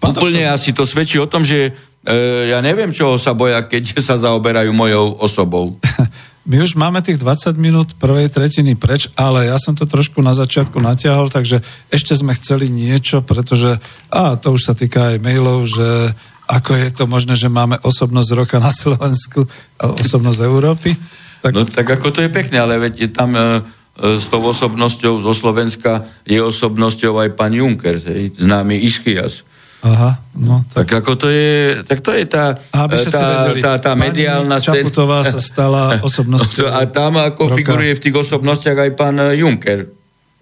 [0.00, 1.72] Úplne asi to svedčí o tom, že
[2.06, 5.76] e, ja neviem, čoho sa boja, keď sa zaoberajú mojou osobou.
[6.50, 10.32] My už máme tých 20 minút prvej tretiny preč, ale ja som to trošku na
[10.32, 11.60] začiatku natiahol, takže
[11.92, 13.76] ešte sme chceli niečo, pretože,
[14.08, 16.16] a to už sa týka aj mailov, že
[16.50, 19.46] ako je to možné, že máme osobnosť roka na Slovensku
[19.78, 20.90] a osobnosť Európy.
[21.44, 21.52] Tak...
[21.54, 25.20] No tak ako to je pekné, ale veď je tam e, e, s tou osobnosťou
[25.22, 28.00] zo Slovenska je osobnosťou aj pán Juncker,
[28.34, 29.46] známy Ischias
[29.80, 30.84] Aha, no tak...
[30.84, 34.84] tak ako to je, tak to je tá, Aby tá, vedeli, tá, tá mediálna scéna.
[34.84, 36.68] Čaputová sa stala osobnosťou.
[36.68, 37.56] A tam ako roka.
[37.56, 39.88] figuruje v tých osobnostiach aj pán Juncker,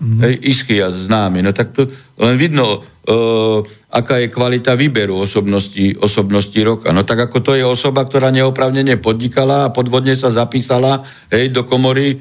[0.03, 0.43] mm.
[0.43, 1.47] Ischia známy.
[1.47, 1.87] No tak to
[2.19, 6.93] len vidno, uh, aká je kvalita výberu osobnosti, osobnosti roka.
[6.93, 11.65] No tak ako to je osoba, ktorá neopravnene podnikala a podvodne sa zapísala hej, do
[11.65, 12.17] komory e,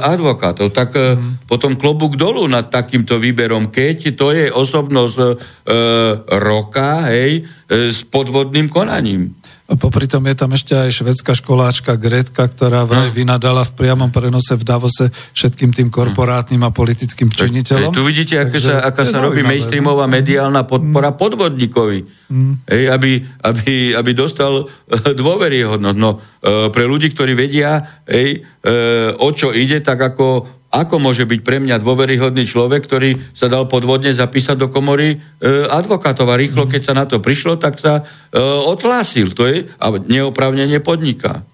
[0.00, 0.72] advokátov.
[0.72, 1.44] Tak e, mm.
[1.44, 5.32] potom klobúk dolu nad takýmto výberom, keď to je osobnosť e,
[6.40, 9.43] roka hej, e, s podvodným konaním.
[9.64, 13.16] Popri tom je tam ešte aj švedská školáčka Gretka, ktorá vraj no.
[13.16, 17.96] vynadala v priamom prenose v Davose všetkým tým korporátnym a politickým činiteľom.
[17.96, 21.16] Tu vidíte, aká sa, aká sa robí mainstreamová mediálna podpora mm.
[21.16, 21.98] podvodníkovi.
[22.28, 22.54] Mm.
[22.60, 25.96] Hej, aby, aby, aby dostal eh, dôveryhodnosť.
[25.96, 31.22] No, eh, pre ľudí, ktorí vedia, hej, eh, o čo ide, tak ako ako môže
[31.22, 35.16] byť pre mňa dôveryhodný človek, ktorý sa dal podvodne zapísať do komory e,
[35.70, 39.30] advokátov a rýchlo, keď sa na to prišlo, tak sa e, odhlásil.
[39.38, 41.46] To je, a neoprávnene podniká.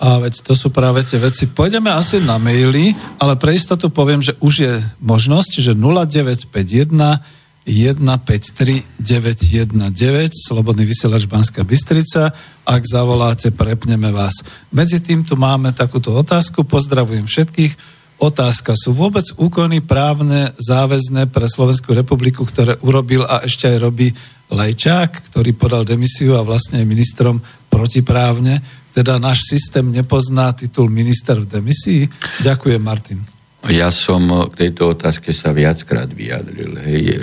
[0.00, 1.48] A veď to sú práve tie veci.
[1.48, 8.96] Pôjdeme asi na maily, ale pre istotu poviem, že už je možnosť, že 0951 153
[8.96, 12.32] 919 Slobodný vysielač Banská Bystrica.
[12.64, 14.40] Ak zavoláte, prepneme vás.
[14.72, 16.64] Medzi tým tu máme takúto otázku.
[16.64, 23.72] Pozdravujem všetkých Otázka, sú vôbec úkony právne záväzné pre Slovenskú republiku, ktoré urobil a ešte
[23.72, 24.12] aj robí
[24.52, 27.40] Lajčák, ktorý podal demisiu a vlastne je ministrom
[27.72, 28.60] protiprávne.
[28.92, 32.04] Teda náš systém nepozná titul minister v demisii?
[32.44, 33.24] Ďakujem, Martin.
[33.72, 36.76] Ja som k tejto otázke sa viackrát vyjadril.
[36.76, 37.02] Hej.
[37.08, 37.16] E,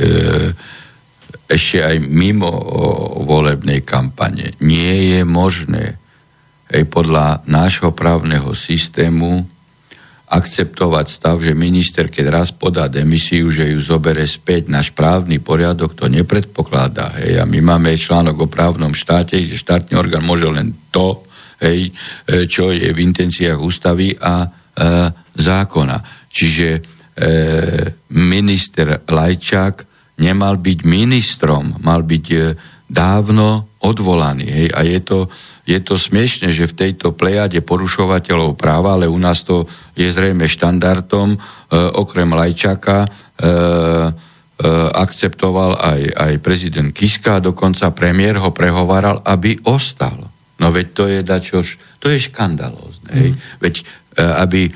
[1.46, 2.50] ešte aj mimo
[3.22, 6.02] volebnej kampane nie je možné
[6.74, 9.46] hej, podľa nášho právneho systému
[10.28, 14.68] akceptovať stav, že minister, keď raz podá demisiu, že ju zobere späť.
[14.68, 17.16] Náš právny poriadok to nepredpokladá.
[17.24, 17.40] Hej.
[17.40, 21.24] A my máme článok o právnom štáte, že štátny orgán môže len to,
[21.64, 21.96] hej,
[22.28, 24.48] e, čo je v intenciách ústavy a e,
[25.32, 25.98] zákona.
[26.28, 26.80] Čiže e,
[28.12, 29.76] minister Lajčák
[30.20, 32.40] nemal byť ministrom, mal byť e,
[32.84, 34.48] dávno odvolaný.
[34.48, 34.68] Hej.
[34.74, 35.20] A je to,
[35.66, 40.50] je to smiešne, že v tejto plejade porušovateľov práva, ale u nás to je zrejme
[40.50, 41.38] štandardom, e,
[41.78, 43.50] okrem Lajčaka e, e,
[44.94, 50.26] akceptoval aj, aj prezident Kiska dokonca premiér ho prehovaral, aby ostal.
[50.58, 51.68] No veď to je dačož,
[52.02, 53.14] to je škandalózne.
[53.14, 53.34] Mm.
[53.62, 53.86] Veď e,
[54.26, 54.72] aby e,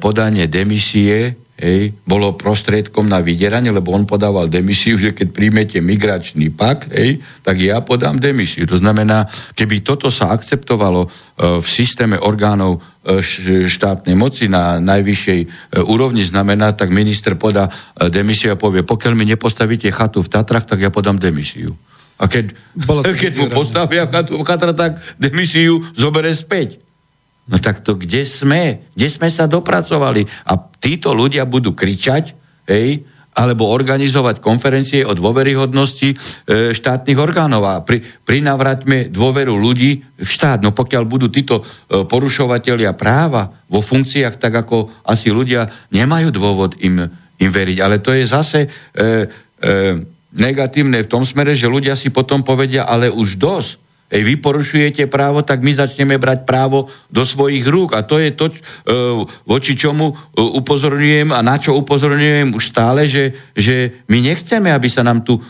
[0.00, 6.48] podanie demisie hej, bolo prostriedkom na vydieranie, lebo on podával demisiu, že keď príjmete migračný
[6.48, 8.64] pak, hej, tak ja podám demisiu.
[8.64, 11.08] To znamená, keby toto sa akceptovalo e,
[11.60, 13.20] v systéme orgánov e,
[13.68, 15.48] štátnej moci na najvyššej e,
[15.84, 17.68] úrovni, znamená, tak minister podá
[18.08, 21.76] demisiu a povie, pokiaľ mi nepostavíte chatu v Tatrach, tak ja podám demisiu.
[22.16, 22.56] A keď,
[23.20, 26.80] keď mu postavia chatu v Tatrach, tak demisiu zobere späť.
[27.50, 28.86] No tak to kde sme?
[28.94, 30.22] Kde sme sa dopracovali?
[30.46, 32.34] A títo ľudia budú kričať,
[32.66, 36.16] hej, alebo organizovať konferencie o dôveryhodnosti e,
[36.74, 40.66] štátnych orgánov a pri, prinavraťme dôveru ľudí v štát.
[40.66, 46.74] No pokiaľ budú títo e, porušovatelia práva vo funkciách, tak ako asi ľudia nemajú dôvod
[46.82, 47.06] im,
[47.38, 47.78] im veriť.
[47.78, 49.78] Ale to je zase e, e,
[50.34, 55.06] negatívne v tom smere, že ľudia si potom povedia, ale už dosť Ej, vy porušujete
[55.06, 57.94] právo, tak my začneme brať právo do svojich rúk.
[57.94, 58.58] A to je to, e,
[59.46, 64.90] voči čomu e, upozorňujem a na čo upozorňujem už stále, že, že my nechceme, aby
[64.90, 65.42] sa nám tu e,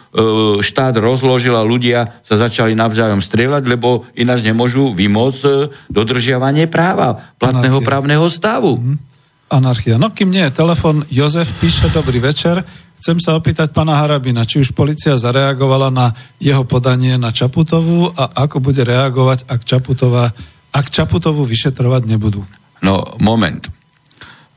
[0.61, 7.81] štát rozložil a ľudia sa začali navzájom strieľať, lebo ináč nemôžu vymôcť dodržiavanie práva, platného
[7.81, 7.89] Anarchia.
[7.89, 8.77] právneho stavu.
[8.77, 9.11] Mm.
[9.51, 9.99] Anarchia.
[9.99, 12.63] No kým nie je telefon, Jozef píše, dobrý večer.
[13.01, 18.45] Chcem sa opýtať pána Harabina, či už policia zareagovala na jeho podanie na Čaputovú a
[18.45, 20.29] ako bude reagovať, ak, Čaputová,
[20.77, 22.45] ak Čaputovú vyšetrovať nebudú?
[22.85, 23.73] No, moment.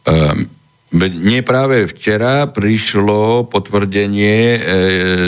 [0.04, 0.52] Um,
[0.94, 4.60] nie práve včera prišlo potvrdenie e,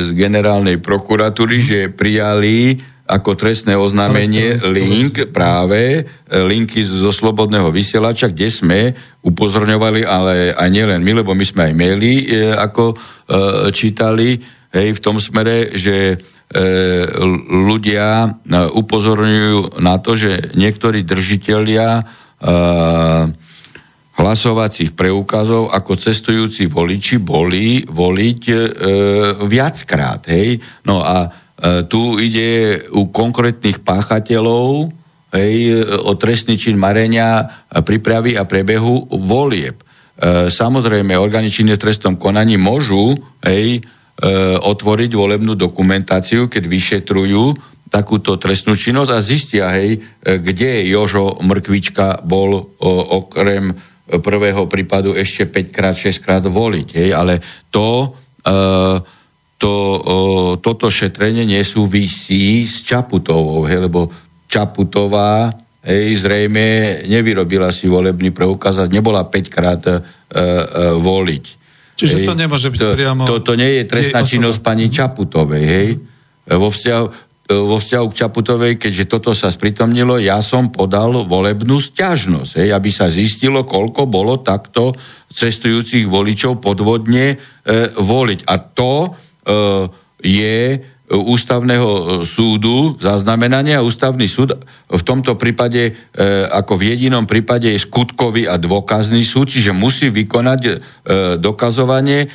[0.05, 8.33] z generálnej prokuratúry, že prijali ako trestné oznámenie link práve, e, linky zo slobodného vysielača,
[8.33, 8.79] kde sme
[9.21, 12.95] upozorňovali, ale aj nielen my, lebo my sme aj maili e, ako e,
[13.69, 14.41] čítali,
[14.73, 16.17] hej, v tom smere, že
[17.49, 18.37] ľudia
[18.69, 22.03] upozorňujú na to, že niektorí držiteľia e,
[24.15, 28.55] hlasovacích preukazov ako cestujúci voliči boli voliť e,
[29.43, 30.21] viackrát.
[30.31, 30.61] Hej?
[30.87, 31.27] No a
[31.89, 34.93] tu ide u konkrétnych páchateľov
[35.33, 35.55] hej,
[36.05, 39.81] o trestný čin marenia, prípravy a prebehu volieb.
[39.81, 39.83] E,
[40.51, 43.81] samozrejme, orgány činné v trestnom konaní môžu hej,
[44.63, 47.51] otvoriť volebnú dokumentáciu, keď vyšetrujú
[47.91, 52.63] takúto trestnú činnosť a zistia, hej, kde Jožo Mrkvička bol
[53.11, 53.75] okrem
[54.05, 56.87] prvého prípadu ešte 5 krát, 6 krát voliť.
[56.93, 57.41] Hej, ale
[57.73, 58.53] to, e,
[59.65, 59.77] to,
[60.61, 64.13] toto šetrenie nesúvisí s Čaputovou, hej, lebo
[64.45, 65.49] Čaputová
[65.81, 71.45] hej, zrejme nevyrobila si volebný preukaz a nebola 5 krát uh, uh, voliť.
[71.97, 72.27] Čiže hej.
[72.29, 73.23] to nemôže byť to, priamo...
[73.25, 75.89] To, to nie je trestná činnosť pani Čaputovej, hej?
[76.45, 77.05] Vo vzťahu,
[77.45, 82.89] vo vzťahu k Čaputovej, keďže toto sa spritomnilo, ja som podal volebnú stiažnosť, hej, aby
[82.89, 84.93] sa zistilo, koľko bolo takto
[85.29, 87.35] cestujúcich voličov podvodne e,
[87.93, 88.39] voliť.
[88.49, 89.09] A to e,
[90.25, 94.57] je ústavného e, súdu zaznamenanie a ústavný súd
[94.89, 100.09] v tomto prípade, e, ako v jedinom prípade je skutkový a dôkazný súd, čiže musí
[100.09, 100.73] vykonať e,
[101.37, 102.27] dokazovanie,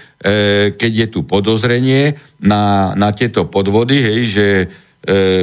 [0.77, 2.13] keď je tu podozrenie
[2.45, 4.47] na, na tieto podvody, hej, že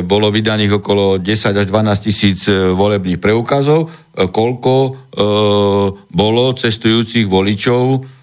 [0.05, 2.45] bolo vydaných okolo 10 až 12 tisíc
[2.77, 4.73] volebných preukazov, koľko
[6.13, 8.16] bolo cestujúcich voličov E,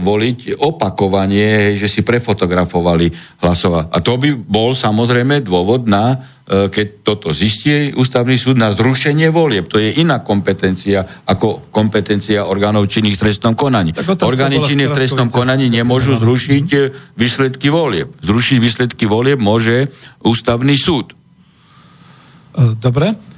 [0.00, 3.84] voliť opakovanie, že si prefotografovali hlasovať.
[3.92, 9.28] A to by bol samozrejme dôvod na, e, keď toto zistí ústavný súd, na zrušenie
[9.28, 9.68] volieb.
[9.68, 13.92] To je iná kompetencia ako kompetencia orgánov činných v trestnom konaní.
[14.24, 16.78] Orgány činných v trestnom konaní nemôžu zrušiť e,
[17.20, 18.08] výsledky volieb.
[18.24, 19.92] Zrušiť výsledky volieb môže
[20.24, 21.12] ústavný súd.
[22.56, 23.32] Dobre.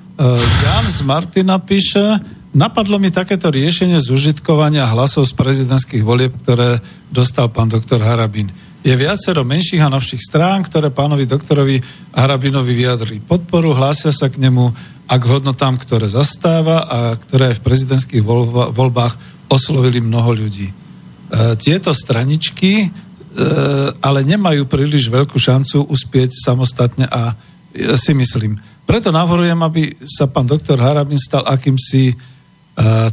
[0.62, 2.22] Jan z Martina píše,
[2.54, 6.78] Napadlo mi takéto riešenie zužitkovania hlasov z prezidentských volieb, ktoré
[7.10, 8.46] dostal pán doktor Harabin.
[8.86, 11.82] Je viacero menších a novších strán, ktoré pánovi doktorovi
[12.14, 14.70] Harabinovi vyjadrili podporu, hlásia sa k nemu
[15.10, 18.22] a k hodnotám, ktoré zastáva a ktoré aj v prezidentských
[18.70, 19.18] voľbách
[19.50, 20.70] oslovili mnoho ľudí.
[20.70, 20.74] E,
[21.58, 22.88] tieto straničky e,
[23.98, 27.34] ale nemajú príliš veľkú šancu uspieť samostatne a
[27.74, 28.62] ja si myslím.
[28.86, 32.33] Preto navrhujem, aby sa pán doktor Harabin stal akýmsi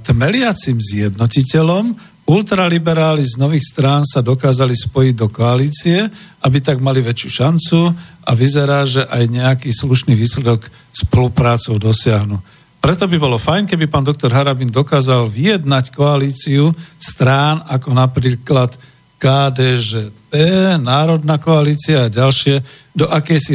[0.01, 6.07] tmeliacim zjednotiteľom ultraliberáli z nových strán sa dokázali spojiť do koalície,
[6.41, 7.79] aby tak mali väčšiu šancu
[8.23, 12.39] a vyzerá, že aj nejaký slušný výsledok spoluprácou dosiahnu.
[12.81, 18.73] Preto by bolo fajn, keby pán doktor Harabin dokázal vyjednať koalíciu strán ako napríklad
[19.21, 20.33] KDŽP,
[20.81, 22.63] Národná koalícia a ďalšie
[22.97, 23.53] do akejsi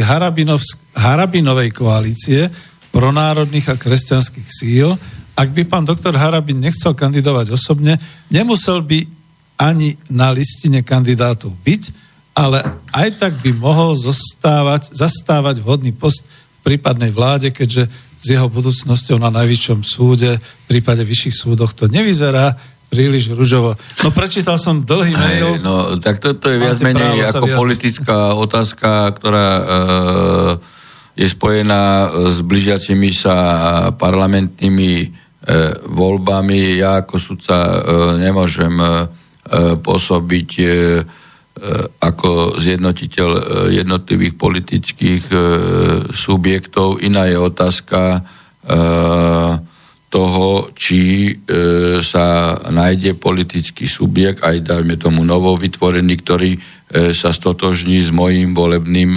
[0.94, 2.46] Harabinovej koalície
[2.94, 4.94] pronárodných a kresťanských síl,
[5.36, 8.00] ak by pán doktor Harabin nechcel kandidovať osobne,
[8.32, 9.04] nemusel by
[9.60, 11.82] ani na listine kandidátov byť,
[12.32, 16.24] ale aj tak by mohol zostávať, zastávať vhodný post
[16.60, 21.84] v prípadnej vláde, keďže s jeho budúcnosťou na najvyššom súde, v prípade vyšších súdoch to
[21.88, 22.56] nevyzerá
[22.88, 23.76] príliš ružovo.
[24.04, 25.60] No prečítal som dlhý mail.
[25.60, 29.64] No tak toto je viac menej ako politická otázka, ktorá e,
[31.24, 33.36] je spojená s blížiacimi sa
[33.96, 35.25] parlamentnými E,
[35.86, 36.74] voľbami.
[36.74, 37.78] Ja ako sudca e,
[38.18, 38.88] nemôžem e,
[39.78, 40.50] pôsobiť
[42.04, 43.28] ako zjednotiteľ
[43.72, 45.24] jednotlivých politických
[46.12, 47.00] subjektov.
[47.00, 48.20] Iná je otázka
[50.12, 51.32] toho, či
[52.04, 56.60] sa nájde politický subjekt, aj dajme tomu novo vytvorený, ktorý
[57.16, 59.16] sa stotožní s mojím volebným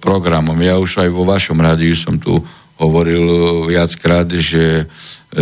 [0.00, 0.56] programom.
[0.64, 2.40] Ja už aj vo vašom rádiu som tu
[2.80, 3.24] hovoril
[3.68, 4.84] viackrát, že e,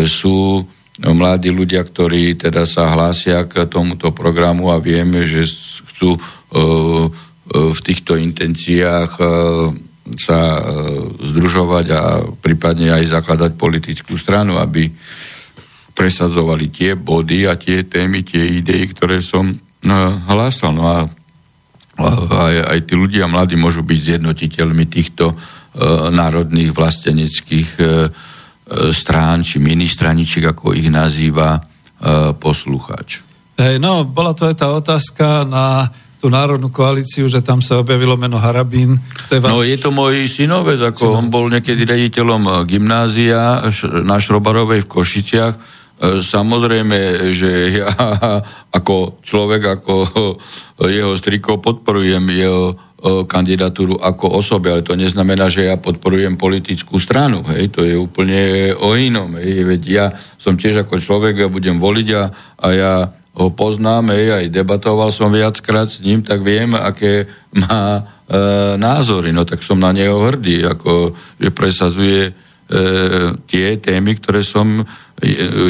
[0.05, 0.67] sú
[0.99, 5.47] mladí ľudia, ktorí teda sa hlásia k tomuto programu a vieme, že
[5.95, 7.09] chcú e, e,
[7.71, 9.13] v týchto intenciách
[10.09, 10.41] sa
[11.21, 14.89] združovať a prípadne aj zakladať politickú stranu, aby
[15.93, 19.53] presadzovali tie body a tie témy, tie idei, ktoré som
[20.33, 20.73] hlásal.
[20.73, 20.99] No a
[22.01, 25.58] aj, aj tí ľudia mladí môžu byť zjednotiteľmi týchto E,
[26.11, 27.89] národných vlasteneckých e, e,
[28.91, 31.63] strán, či ministraničiek, ako ich nazýva
[32.39, 33.27] poslucháč.
[33.59, 38.19] Hej, no, bola to aj tá otázka na tú národnú koalíciu, že tam sa objavilo
[38.19, 38.99] meno Harabín.
[39.31, 39.51] To je váš...
[39.55, 41.19] No je to môj synovec, ako synovec.
[41.19, 43.63] on bol niekedy rediteľom gymnázia
[44.03, 45.55] na Šrobarovej v Košiciach.
[46.23, 46.99] Samozrejme,
[47.35, 47.91] že ja
[48.79, 49.95] ako človek, ako
[50.99, 57.47] jeho striko podporujem jeho kandidatúru ako osobe, ale to neznamená, že ja podporujem politickú stranu.
[57.47, 59.39] Hej, to je úplne o inom.
[59.39, 62.25] Hej, veď ja som tiež ako človek, ja budem voliť a,
[62.59, 62.93] a ja
[63.39, 68.03] ho poznám, hej, aj debatoval som viackrát s ním, tak viem, aké má e,
[68.75, 69.31] názory.
[69.31, 72.33] No tak som na neho hrdý, ako že presazuje e,
[73.47, 74.85] tie témy, ktoré som e,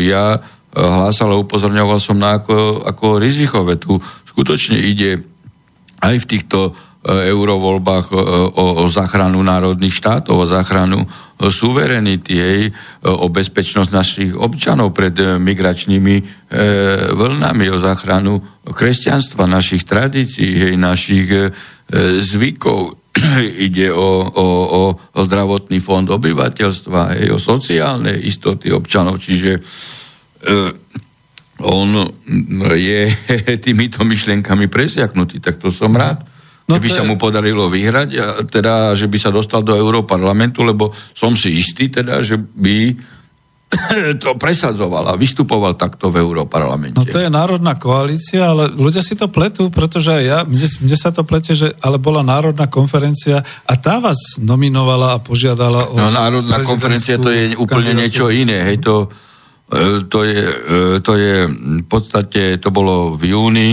[0.09, 0.40] ja
[0.72, 3.76] hlásal a upozorňoval som na ako, ako rizikové.
[3.76, 4.00] Tu
[4.32, 5.20] skutočne ide
[6.00, 6.72] aj v týchto
[7.09, 12.62] eurovoľbách o, o záchranu národných štátov, o záchranu suverenity, hej,
[13.06, 16.16] o bezpečnosť našich občanov pred migračnými
[17.14, 21.30] vlnami, o záchranu kresťanstva, našich tradícií, hej, našich
[22.20, 22.92] zvykov.
[23.70, 24.82] Ide o, o, o,
[25.22, 29.62] zdravotný fond obyvateľstva, hej, o sociálne istoty občanov, čiže
[31.59, 31.90] on
[32.74, 33.00] je
[33.64, 36.38] týmito myšlienkami presiaknutý, tak to som rád.
[36.68, 40.92] No keby sa mu podarilo vyhrať, a teda, že by sa dostal do Európarlamentu, lebo
[41.16, 42.92] som si istý, teda, že by
[44.22, 46.96] to presadzoval a vystupoval takto v Európarlamente.
[46.96, 50.96] No to je národná koalícia, ale ľudia si to pletú, pretože aj ja, mne, mne
[50.96, 56.00] sa to plete, že ale bola národná konferencia a tá vás nominovala a požiadala o...
[56.00, 59.08] No národná konferencia to je úplne niečo iné, hej, to,
[59.68, 61.34] e, to, je, e, to je
[61.80, 63.70] v podstate, to bolo v júni,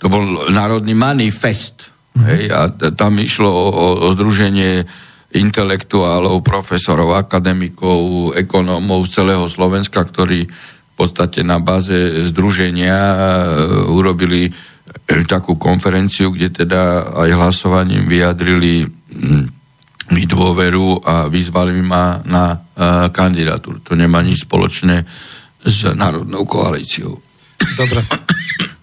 [0.00, 2.60] to bol národný manifest, Hej, a
[2.96, 3.86] tam išlo o, o,
[4.16, 4.88] združenie
[5.36, 13.16] intelektuálov, profesorov, akademikov, ekonómov z celého Slovenska, ktorí v podstate na báze združenia e,
[13.92, 14.50] urobili e,
[15.28, 18.88] takú konferenciu, kde teda aj hlasovaním vyjadrili
[20.06, 22.58] mi dôveru a vyzvali ma na e,
[23.10, 23.82] kandidatúru.
[23.84, 25.04] To nemá nič spoločné
[25.66, 27.18] s Národnou koalíciou.
[27.76, 28.00] Dobre.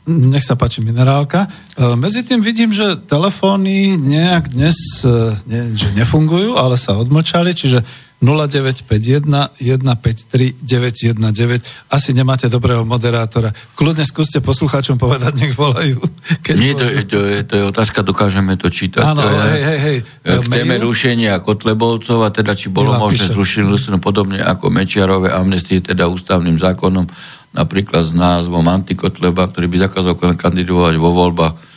[0.03, 1.47] Nech sa páči minerálka.
[1.47, 7.55] E, medzi tým vidím, že telefóny nejak dnes e, nie, že nefungujú, ale sa odmlčali,
[7.55, 7.79] čiže
[8.23, 11.63] 0951 153 919.
[11.91, 13.51] Asi nemáte dobrého moderátora.
[13.75, 15.99] Kľudne skúste poslucháčom povedať, nech volajú.
[16.39, 19.03] Keď Nie, to, je, to, je, to je otázka, dokážeme to čítať.
[19.03, 19.97] Áno, hej, hej, hej.
[20.23, 25.83] K téme rušenia Kotlebovcov a teda, či bolo Milan možné zrušiť podobne ako Mečiarové amnestie,
[25.83, 27.07] teda ústavným zákonom
[27.53, 31.73] napríklad s názvom Antikotleba, ktorý by zakázal kandidovať vo voľbách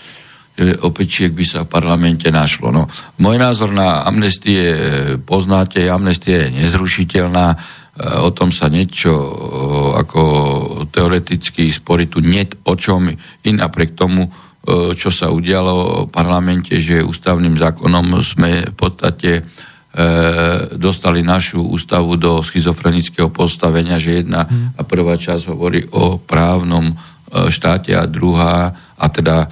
[0.57, 2.73] opečiek by sa v parlamente našlo.
[2.73, 2.89] No,
[3.21, 4.73] môj názor na amnestie
[5.21, 7.57] poznáte, amnestie je nezrušiteľná, e,
[8.25, 9.31] o tom sa niečo e,
[10.01, 10.23] ako
[10.89, 14.31] teoreticky spory tu nie o čom, i napriek tomu, e,
[14.97, 19.45] čo sa udialo v parlamente, že ústavným zákonom sme v podstate
[20.77, 24.45] dostali našu ústavu do schizofrenického postavenia, že jedna
[24.77, 26.93] a prvá časť hovorí o právnom
[27.49, 29.49] štáte a druhá, a teda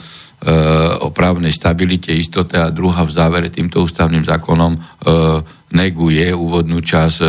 [1.01, 4.77] o právnej stabilite, istote a druhá v závere týmto ústavným zákonom
[5.73, 7.21] neguje úvodnú časť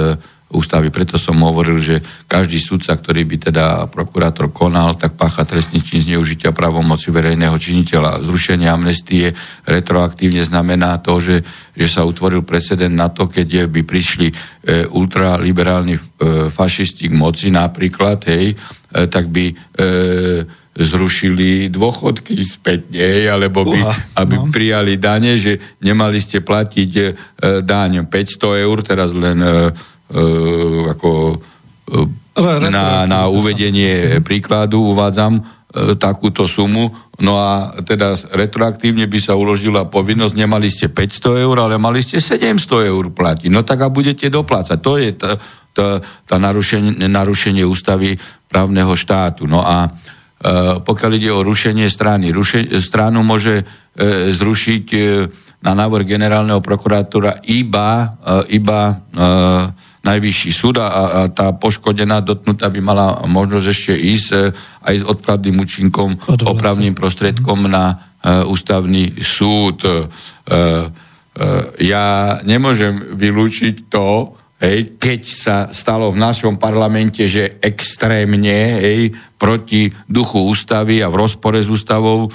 [0.56, 0.88] ústavy.
[0.90, 1.96] Preto som hovoril, že
[2.26, 8.24] každý sudca, ktorý by teda prokurátor konal, tak pácha trestný čin zneužitia právomoci verejného činiteľa.
[8.24, 9.36] Zrušenie amnestie
[9.68, 11.44] retroaktívne znamená to, že,
[11.76, 14.36] že sa utvoril precedent na to, keď by prišli e,
[14.88, 16.02] ultraliberálni e,
[16.48, 18.56] fašisti k moci napríklad, hej, e,
[19.12, 19.56] tak by e,
[20.76, 24.52] zrušili dôchodky spätne, alebo by, Uha, aby no.
[24.52, 27.04] prijali dane, že nemali ste platiť e,
[27.64, 29.72] daň 500 eur, teraz len e,
[30.06, 30.22] E,
[30.94, 31.42] ako
[31.90, 35.42] e, na, na uvedenie príkladu uvádzam e,
[35.98, 36.94] takúto sumu,
[37.24, 42.22] no a teda retroaktívne by sa uložila povinnosť, nemali ste 500 eur, ale mali ste
[42.22, 43.50] 700 eur platiť.
[43.50, 44.78] No tak a budete doplácať.
[44.84, 45.42] To je tá,
[45.74, 49.50] tá, tá narušenie, narušenie ústavy právneho štátu.
[49.50, 49.90] No a e,
[50.86, 53.64] pokiaľ ide o rušenie strany, ruše, stranu môže
[53.98, 55.00] e, zrušiť e,
[55.66, 58.96] na návrh generálneho prokurátora iba, e, iba e,
[60.06, 61.00] najvyšší súd a, a
[61.34, 64.38] tá poškodená dotknutá by mala možnosť ešte ísť e,
[64.86, 67.72] aj s odkladným účinkom, Odvolať opravným prostriedkom mm.
[67.74, 69.82] na uh, ústavný súd.
[69.82, 70.86] Uh, uh,
[71.82, 79.10] ja nemôžem vylúčiť to, hej, keď sa stalo v našom parlamente, že extrémne hej,
[79.42, 82.30] proti duchu ústavy a v rozpore s ústavou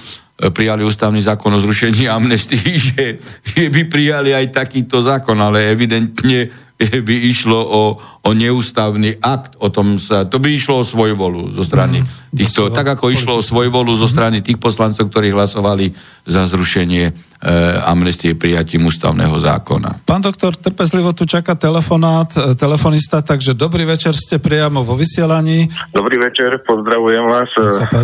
[0.49, 3.05] prijali ústavný zákon o zrušení amnestii, že,
[3.45, 6.49] že by prijali aj takýto zákon, ale evidentne
[7.07, 7.81] by išlo o,
[8.21, 12.69] o neústavný akt, o tom sa, to by išlo o svojvolu zo strany mm, týchto,
[12.69, 15.93] tak ako išlo o svojvolu zo strany tých poslancov, ktorí hlasovali
[16.29, 17.57] za zrušenie E,
[17.89, 20.05] amnestie prijatím ústavného zákona.
[20.05, 25.65] Pán doktor, trpezlivo tu čaká telefonát, e, telefonista, takže dobrý večer, ste priamo vo vysielaní.
[25.89, 27.49] Dobrý večer, pozdravujem vás.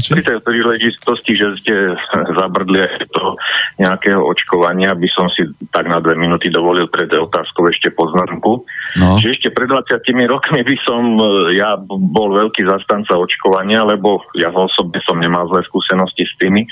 [0.08, 1.76] Pri tej príležitosti, že ste
[2.40, 3.36] zabrdli aj do
[3.76, 8.64] nejakého očkovania, by som si tak na dve minúty dovolil pred otázkou ešte poznámku.
[8.96, 9.20] No.
[9.20, 14.48] Že ešte pred 20 rokmi by som, e, ja bol veľký zastanca očkovania, lebo ja
[14.54, 16.62] osobne som nemal zlé skúsenosti s tými,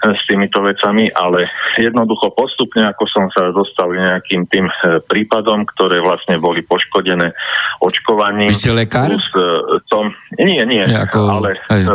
[0.00, 5.68] s týmito vecami, ale jedno jednoducho postupne, ako som sa dostal nejakým tým e, prípadom,
[5.68, 7.36] ktoré vlastne boli poškodené
[7.84, 8.48] očkovaním.
[8.48, 9.12] Vy ste lekár?
[9.12, 9.44] Plus, e,
[9.92, 10.08] som,
[10.40, 11.84] nie, nie, ako, ale hej.
[11.84, 11.94] E,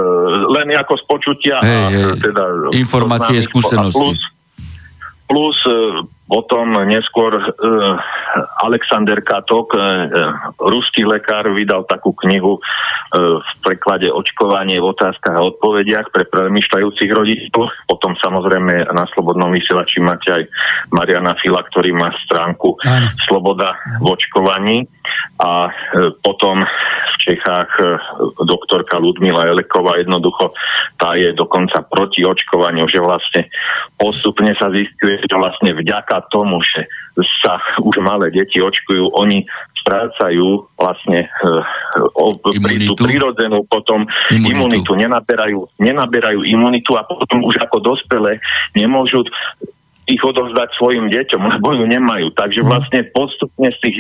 [0.53, 2.03] len ako z počutia hej, a hej.
[2.21, 2.43] teda...
[2.77, 3.97] Informácie, skúsenosti.
[3.97, 4.19] Plus,
[5.25, 5.57] plus
[6.25, 7.45] potom neskôr uh,
[8.65, 9.81] Alexander Katok, uh,
[10.57, 17.11] ruský lekár, vydal takú knihu uh, v preklade Očkovanie v otázkach a odpovediach pre premyšľajúcich
[17.13, 17.69] rodičov.
[17.85, 20.43] Potom samozrejme na Slobodnom vysielači máte aj
[20.89, 23.05] Mariana Fila, ktorý má stránku Aj.
[23.21, 24.77] Sloboda v očkovaní.
[25.37, 28.01] A uh, potom v Čechách uh,
[28.41, 30.57] doktorka Ludmila Eleková jednoducho
[30.97, 33.51] tá je dokonca proti očkovaniu, že vlastne
[33.99, 36.87] postupne sa zistuje, že vlastne vďaka vďaka tomu, že
[37.43, 39.43] sa už malé deti očkujú, oni
[39.85, 41.49] strácajú vlastne e,
[42.57, 44.49] pri tú prirodzenú potom imunitu.
[44.49, 48.41] imunitu, nenaberajú, nenaberajú imunitu a potom už ako dospelé
[48.73, 49.21] nemôžu
[50.05, 52.29] ich odovzdať svojim deťom, lebo ju nemajú.
[52.37, 52.67] Takže mhm.
[52.69, 53.97] vlastne postupne z tých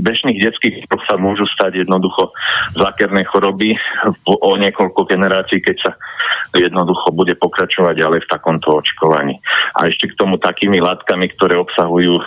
[0.00, 2.32] bežných detských sa môžu stať jednoducho
[2.72, 3.76] zákerné choroby
[4.26, 5.92] o niekoľko generácií, keď sa
[6.56, 9.40] jednoducho bude pokračovať ďalej v takomto očkovaní.
[9.76, 12.22] A ešte k tomu takými látkami, ktoré obsahujú e,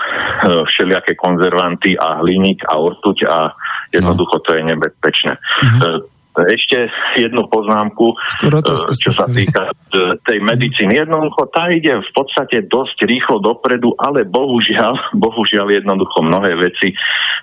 [0.65, 3.53] všelijaké konzervanty a hliník a ortuť a
[3.93, 5.34] jednoducho to je nebezpečné.
[5.38, 8.59] Mm-hmm ešte jednu poznámku, e,
[8.99, 10.99] čo sa týka e, tej medicíny.
[10.99, 16.91] Jednoducho tá ide v podstate dosť rýchlo dopredu, ale bohužiaľ, bohužiaľ jednoducho mnohé veci,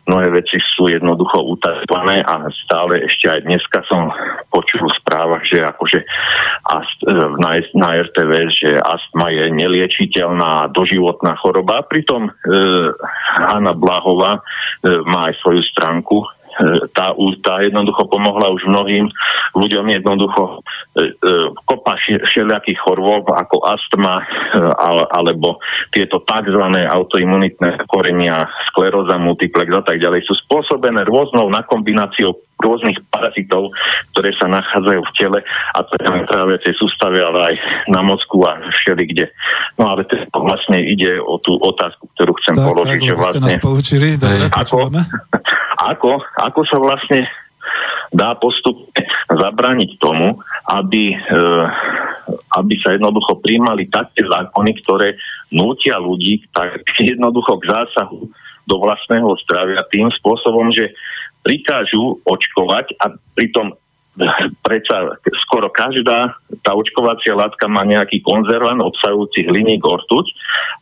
[0.04, 4.12] mnohé veci sú jednoducho utajované a stále ešte aj dneska som
[4.52, 6.06] počul v správach, že akože e,
[7.40, 11.86] na, na RTV, že astma je neliečiteľná doživotná choroba.
[11.86, 12.30] Pritom e,
[13.48, 14.40] Hanna Blahová e,
[15.08, 16.41] má aj svoju stránku
[16.92, 19.08] tá, tá jednoducho pomohla už mnohým
[19.56, 20.60] ľuďom jednoducho
[20.96, 21.34] e, e,
[21.64, 24.24] kopa všelijakých chorôb ako astma e,
[25.12, 25.60] alebo
[25.92, 26.62] tieto tzv.
[26.88, 33.74] autoimunitné korenia, skleróza multiplex a tak ďalej sú spôsobené rôznou nakombináciou rôznych parazitov,
[34.14, 35.38] ktoré sa nachádzajú v tele
[35.74, 37.54] a to je na tráviacej sústave, ale aj
[37.90, 39.26] na mozku a všeli kde.
[39.76, 43.00] No ale to vlastne ide o tú otázku, ktorú chcem tak, položiť.
[43.02, 44.94] Tak, že vlastne, nás poučili, dobre, ako,
[45.90, 47.26] ako, ako sa vlastne
[48.12, 50.36] dá postupne zabrániť tomu,
[50.68, 51.44] aby, e,
[52.60, 55.16] aby sa jednoducho príjmali také zákony, ktoré
[55.48, 58.28] nútia ľudí tak jednoducho k zásahu
[58.68, 60.92] do vlastného zdravia tým spôsobom, že
[61.42, 63.74] prikážu očkovať a pritom
[64.60, 70.28] predsa skoro každá tá očkovacia látka má nejaký konzervant obsahujúci hliník ortuť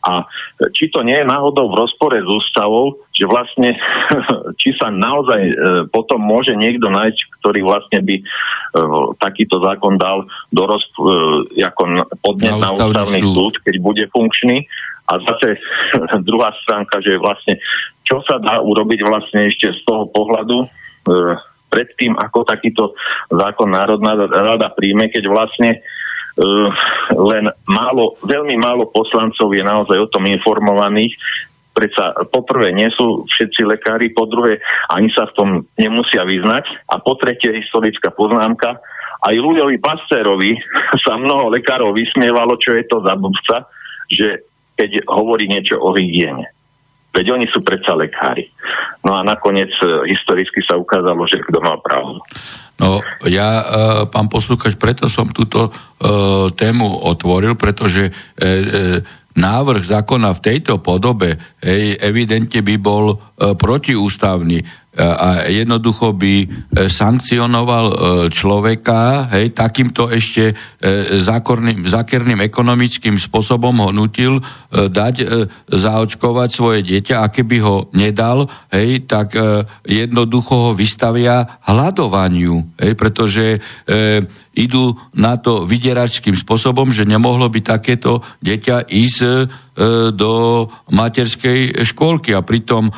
[0.03, 0.27] a
[0.75, 3.79] či to nie je náhodou v rozpore s ústavou, že vlastne
[4.61, 5.53] či sa naozaj e,
[5.87, 8.23] potom môže niekto nájsť, ktorý vlastne by e,
[9.15, 13.31] takýto zákon dal do roz, e, ako podnet na, na ústavný súd.
[13.31, 14.67] súd, keď bude funkčný.
[15.07, 15.55] A zase
[16.27, 17.55] druhá stránka, že vlastne
[18.03, 20.67] čo sa dá urobiť vlastne ešte z toho pohľadu
[21.71, 22.93] predtým, ako takýto
[23.31, 26.67] zákon Národná rada príjme, keď vlastne uh,
[27.15, 31.15] len málo, veľmi málo poslancov je naozaj o tom informovaných.
[31.71, 34.59] Predsa poprvé nie sú všetci lekári, po druhé
[34.91, 35.49] ani sa v tom
[35.79, 38.83] nemusia vyznať a po tretie historická poznámka,
[39.21, 40.59] aj ľuďovi Pasterovi
[41.07, 43.57] sa mnoho lekárov vysmievalo, čo je to za blbca,
[44.11, 44.43] že
[44.75, 46.49] keď hovorí niečo o hygiene.
[47.11, 48.47] Veď oni sú predsa lekári.
[49.03, 52.23] No a nakoniec e, historicky sa ukázalo, že kto má pravdu.
[52.79, 53.63] No ja, e,
[54.07, 55.71] pán poslúkač, preto som túto e,
[56.55, 58.11] tému otvoril, pretože e,
[59.35, 63.17] návrh zákona v tejto podobe hej, evidentne by bol e,
[63.55, 66.47] protiústavný a jednoducho by e,
[66.91, 67.95] sankcionoval e,
[68.27, 70.53] človeka, hej, takýmto ešte e,
[71.15, 75.15] zákorným, zákerným ekonomickým spôsobom ho nutil dať
[75.67, 79.35] zaočkovať svoje dieťa a keby ho nedal, hej, tak
[79.83, 83.59] jednoducho ho vystavia hľadovaniu, hej, pretože
[84.51, 92.35] idú na to vydieračským spôsobom, že nemohlo by takéto dieťa ísť E, do materskej škôlky.
[92.35, 92.93] A pritom e,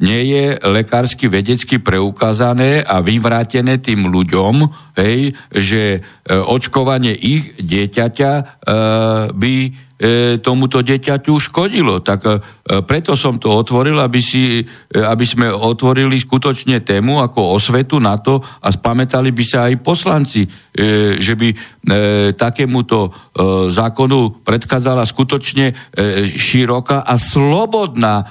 [0.00, 8.32] nie je lekársky vedecky preukázané a vyvrátené tým ľuďom, hej, že e, očkovanie ich dieťaťa
[9.36, 9.54] by
[9.96, 12.04] e, tomuto deťaťu škodilo.
[12.04, 12.32] Tak e,
[12.84, 14.64] preto som to otvoril, aby, si, e,
[15.00, 20.44] aby sme otvorili skutočne tému ako osvetu na to a spamätali by sa aj poslanci,
[20.44, 20.48] e,
[21.16, 21.56] že by e,
[22.36, 23.10] takémuto e,
[23.72, 25.74] zákonu predchádzala skutočne e,
[26.36, 28.24] široká a slobodná e,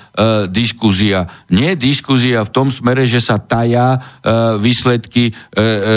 [0.54, 1.26] diskuzia.
[1.50, 4.00] Nie diskuzia v tom smere, že sa taja e,
[4.62, 5.34] výsledky e,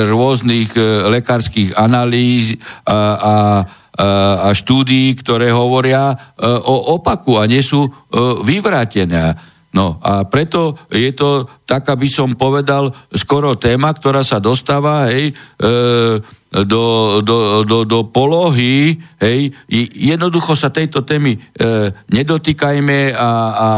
[0.09, 0.81] rôznych e,
[1.13, 2.57] lekárskych analýz
[2.89, 3.35] a, a
[3.99, 7.91] a štúdií, ktoré hovoria e, o opaku a nie sú e,
[8.47, 9.35] vyvrátené.
[9.75, 15.35] No a preto je to, tak aby som povedal, skoro téma, ktorá sa dostáva hej,
[15.35, 15.35] e,
[16.49, 19.53] do, do, do, do polohy, hej,
[19.93, 21.39] jednoducho sa tejto témy e,
[22.09, 23.71] nedotýkajme a, a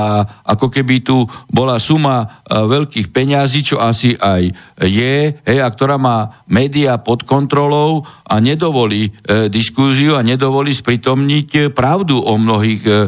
[0.55, 2.27] ako keby tu bola suma e,
[2.63, 4.55] veľkých peňazí, čo asi aj
[4.87, 11.75] je, hej, a ktorá má média pod kontrolou a nedovolí e, diskúziu a nedovolí spritomniť
[11.75, 12.99] pravdu o mnohých e, e,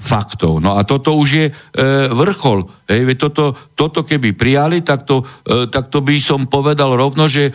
[0.00, 0.64] faktov.
[0.64, 1.52] No a toto už je e,
[2.08, 2.64] vrchol.
[2.88, 7.48] Hej, toto, toto keby prijali, tak to, e, tak to by som povedal rovno, že
[7.48, 7.52] e,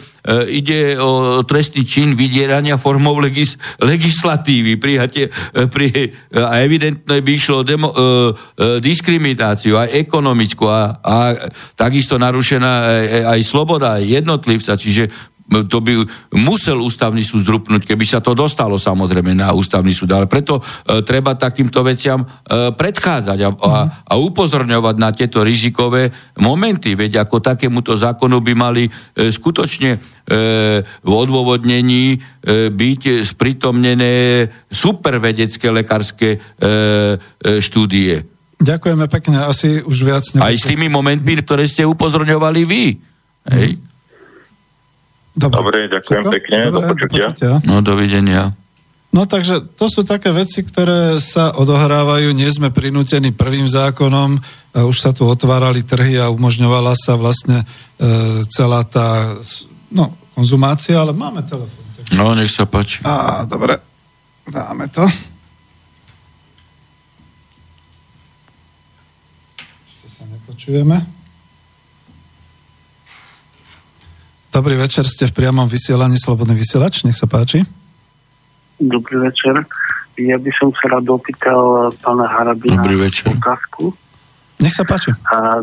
[0.54, 4.78] ide o trestný čin vydierania formou legis, legislatívy.
[4.78, 8.06] Prijatie, e, pri, a evidentne by išlo demo, e, e,
[8.80, 11.18] diskrimináciu aj ekonomickú a, a
[11.74, 14.78] takisto narušená aj, e, aj sloboda jednotlivca.
[14.78, 16.02] Čiže to by
[16.34, 20.10] musel ústavný súd zdrupnúť, keby sa to dostalo samozrejme na ústavný súd.
[20.18, 22.28] Ale preto e, treba takýmto veciam e,
[22.74, 23.74] predchádzať a, a,
[24.10, 26.10] a upozorňovať na tieto rizikové
[26.42, 26.98] momenty.
[26.98, 28.92] Veď ako takémuto zákonu by mali e,
[29.30, 29.98] skutočne e,
[30.82, 32.18] v odôvodnení e,
[32.74, 37.18] byť spritomnené supervedecké lekárske e, e,
[37.62, 38.26] štúdie.
[38.56, 40.26] Ďakujeme pekne, asi už viac...
[40.42, 42.84] Aj s tými momentmi, ktoré ste upozorňovali vy.
[43.52, 43.78] Hej?
[45.36, 46.32] Dobre, Dobre ďakujem Všetko?
[46.32, 47.28] pekne, Dobre, do počutia.
[47.28, 47.54] počutia.
[47.68, 48.56] No, dovidenia.
[49.16, 54.36] No takže to sú také veci, ktoré sa odohrávajú, nie sme prinútení prvým zákonom,
[54.76, 59.40] už sa tu otvárali trhy a umožňovala sa vlastne e, celá tá
[59.88, 61.84] no, konzumácia, ale máme telefón.
[61.96, 62.12] Takže...
[62.12, 63.08] No, nech sa páči.
[63.08, 63.80] Á, dobre,
[64.52, 65.08] dáme to.
[69.88, 71.15] Ešte sa nepočujeme.
[74.56, 77.60] Dobrý večer, ste v priamom vysielaní Slobodný vysielač, nech sa páči.
[78.80, 79.68] Dobrý večer.
[80.16, 83.36] Ja by som sa rád opýtal pána Harabina Dobrý večer.
[83.36, 83.92] otázku.
[84.64, 85.12] Nech sa páči.
[85.28, 85.60] A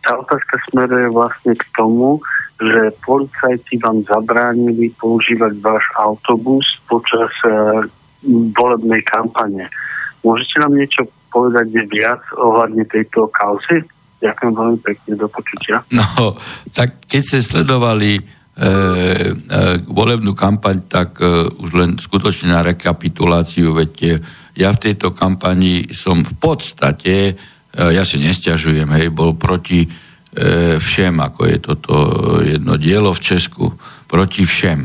[0.00, 2.16] tá otázka smeruje vlastne k tomu,
[2.56, 7.84] že policajti vám zabránili používať váš autobus počas uh,
[8.56, 9.68] volebnej kampane.
[10.24, 13.84] Môžete nám niečo povedať viac ohľadne tejto kauzy?
[14.20, 15.80] Ďakujem veľmi pekne, do počutia.
[15.96, 16.36] No,
[16.76, 18.64] tak keď ste sledovali e, e,
[19.88, 24.10] volebnú kampaň, tak e, už len skutočne na rekapituláciu, veď e,
[24.60, 27.34] ja v tejto kampani som v podstate, e,
[27.72, 29.88] ja si nestiažujem, hej, bol proti e,
[30.76, 31.94] všem, ako je toto
[32.44, 33.72] jedno dielo v Česku,
[34.04, 34.80] proti všem.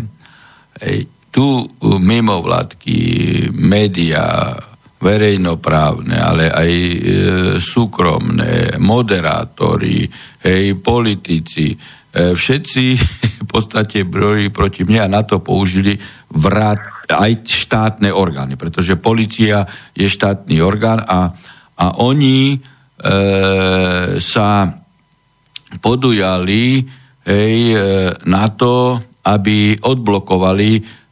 [0.79, 1.67] Hej, tu
[1.99, 2.95] mimo vládky,
[3.51, 4.55] médiá,
[5.05, 6.97] verejnoprávne, ale aj e,
[7.61, 10.09] súkromné, moderátori,
[10.41, 11.77] hej, politici, e,
[12.33, 12.85] všetci
[13.45, 15.93] v podstate brojili proti mne a na to použili
[16.33, 19.61] vrát, aj štátne orgány, pretože policia
[19.93, 21.29] je štátny orgán a,
[21.77, 22.59] a oni e,
[24.17, 24.49] sa
[25.77, 26.81] podujali
[27.29, 27.77] hej, e,
[28.25, 31.04] na to, aby odblokovali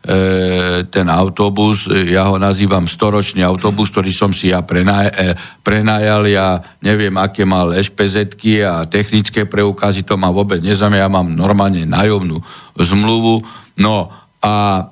[0.92, 5.32] ten autobus, ja ho nazývam storočný autobus, ktorý som si ja prenaj, e,
[5.64, 8.36] prenajal, ja neviem, aké mal špz
[8.68, 12.36] a technické preukazy, to ma vôbec nezaujíma, ja mám normálne nájomnú
[12.76, 13.48] zmluvu,
[13.80, 14.12] no
[14.44, 14.84] a e,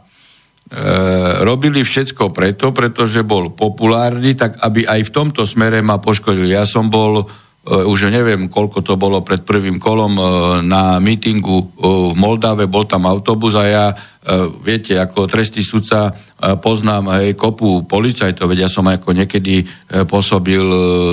[1.43, 6.47] robili všetko preto, pretože bol populárny, tak aby aj v tomto smere ma poškodil.
[6.47, 7.25] Ja som bol e,
[7.61, 10.23] už neviem, koľko to bolo pred prvým kolom e,
[10.65, 13.85] na mítingu v Moldave, bol tam autobus a ja
[14.21, 19.65] E, viete, ako trestný sudca e, poznám aj kopu policajtov, veď ja som ako niekedy
[19.65, 20.61] e, pôsobil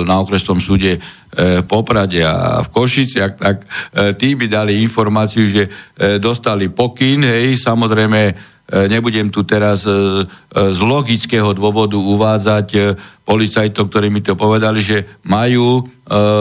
[0.05, 1.01] na okresnom súde
[1.69, 3.61] Poprade a v Košiciach, tak
[4.17, 5.69] tí by dali informáciu, že
[6.17, 8.33] dostali pokyn, hej, samozrejme
[8.69, 9.83] nebudem tu teraz
[10.49, 12.67] z logického dôvodu uvádzať
[13.25, 15.85] policajtov, ktorí mi to povedali, že majú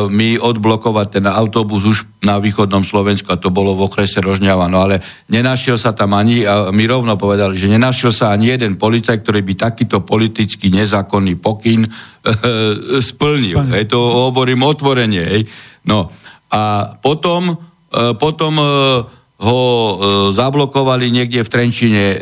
[0.09, 4.69] mi odblokovať ten autobus už na východnom Slovensku a to bolo v okrese Rožňava.
[4.73, 8.81] No ale nenašiel sa tam ani, a mi rovno povedali, že nenašiel sa ani jeden
[8.81, 11.85] policajt, ktorý by takýto politicky nezákonný pokyn
[13.01, 13.61] splnil.
[13.73, 15.21] Hej, to hovorím otvorene.
[15.21, 15.43] Hej.
[15.89, 16.09] No
[16.49, 17.53] a potom,
[18.17, 18.53] potom
[19.39, 19.95] ho e,
[20.35, 22.19] zablokovali niekde v Trenčine e,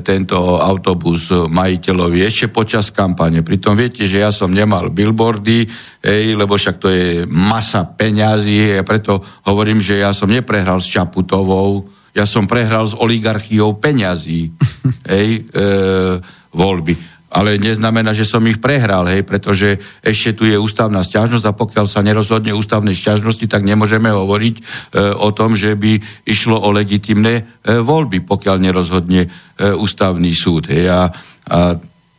[0.00, 3.44] tento autobus majiteľovi ešte počas kampane.
[3.44, 5.68] Pritom viete, že ja som nemal billboardy,
[6.00, 10.88] ej, lebo však to je masa peňazí a preto hovorím, že ja som neprehral s
[10.88, 11.84] Čaputovou,
[12.16, 14.48] ja som prehral s oligarchiou peňazí
[15.20, 15.70] ej, e,
[16.48, 21.58] voľby ale neznamená, že som ich prehral, hej, pretože ešte tu je ústavná stiažnosť a
[21.58, 24.62] pokiaľ sa nerozhodne ústavnej stiažnosti, tak nemôžeme hovoriť e,
[25.18, 25.98] o tom, že by
[26.30, 29.28] išlo o legitimné e, voľby, pokiaľ nerozhodne e,
[29.74, 30.70] ústavný súd.
[30.70, 31.02] Hej, a,
[31.50, 31.58] a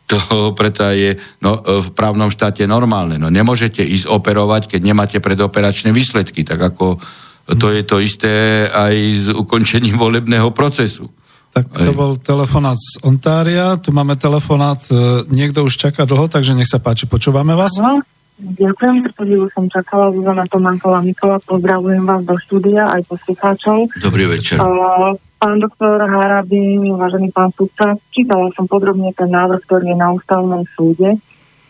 [0.05, 0.19] to
[0.59, 3.15] preto je no, e, v právnom štáte normálne.
[3.15, 6.99] No, nemôžete ísť operovať, keď nemáte predoperačné výsledky, tak ako
[7.45, 11.07] to je to isté aj s ukončením volebného procesu.
[11.55, 11.95] Tak to Hej.
[11.95, 16.83] bol telefonát z Ontária, tu máme telefonát, e, niekto už čaká dlho, takže nech sa
[16.83, 17.79] páči, počúvame vás.
[17.79, 18.03] No,
[18.35, 23.87] ďakujem, pretože som čakala, Zuzana Tománková Mikola, pozdravujem vás do štúdia, aj poslucháčov.
[24.03, 24.59] Dobrý večer.
[24.59, 30.11] Uh, pán doktor Harabin, vážený pán sudca, čítala som podrobne ten návrh, ktorý je na
[30.11, 31.15] ústavnom súde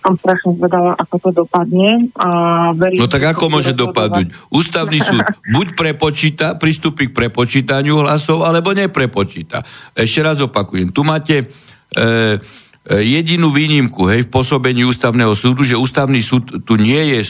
[0.05, 2.13] som strašne zvedala, ako to dopadne.
[2.21, 2.29] A
[2.77, 4.53] verím, no tak ako môže dopadnúť?
[4.53, 5.25] Ústavný súd
[5.57, 9.65] buď prepočíta, pristúpi k prepočítaniu hlasov, alebo neprepočíta.
[9.97, 10.93] Ešte raz opakujem.
[10.93, 11.35] Tu máte...
[11.89, 12.37] E,
[12.85, 17.21] jedinú výnimku hej, v pôsobení ústavného súdu, že ústavný súd tu nie je,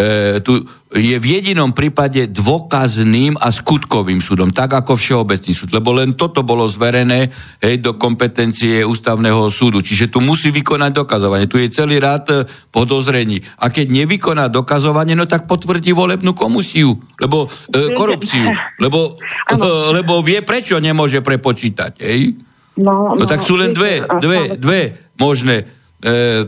[0.00, 5.90] e, tu je v jedinom prípade dôkazným a skutkovým súdom, tak ako všeobecný súd, lebo
[5.92, 9.82] len toto bolo zverené hej, do kompetencie ústavného súdu.
[9.82, 11.50] Čiže tu musí vykonať dokazovanie.
[11.50, 12.36] Tu je celý rád e,
[12.70, 13.42] podozrení.
[13.58, 18.48] A keď nevykoná dokazovanie, no tak potvrdí volebnú komisiu, lebo e, korupciu,
[18.80, 19.58] lebo, e,
[20.00, 21.98] lebo vie, prečo nemôže prepočítať.
[22.00, 22.53] Hej?
[22.74, 24.80] No, no, no tak sú len dve, dve, dve
[25.14, 25.62] možné
[26.02, 26.46] e,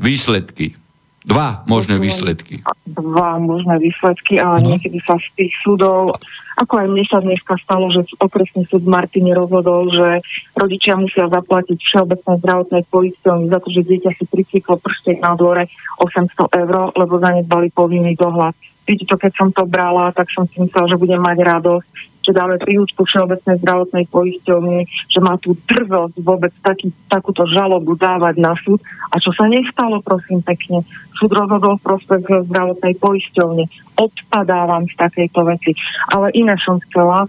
[0.00, 0.74] výsledky.
[1.20, 2.64] Dva možné výsledky.
[2.88, 4.74] Dva možné výsledky, ale no.
[4.74, 6.16] niekedy sa z tých súdov,
[6.56, 10.24] ako aj mne sa dneska stalo, že okresný súd Martine rozhodol, že
[10.56, 15.68] rodičia musia zaplatiť všeobecné zdravotné poisťovne za to, že dieťa si pricviklo prštek na dvore
[16.00, 18.56] 800 eur, lebo zanedbali povinný dohľad.
[18.88, 21.88] Vidíte to, keď som to brala, tak som si myslela, že budem mať radosť,
[22.20, 28.34] že dáme príručku Všeobecnej zdravotnej poisťovne, že má tú drzosť vôbec taký, takúto žalobu dávať
[28.38, 28.80] na súd.
[29.10, 30.84] A čo sa nestalo, prosím pekne,
[31.16, 33.64] súd rozhodol v prospech zdravotnej poisťovne.
[33.96, 35.72] Odpadávam z takejto veci.
[36.12, 37.24] Ale iné som chcela.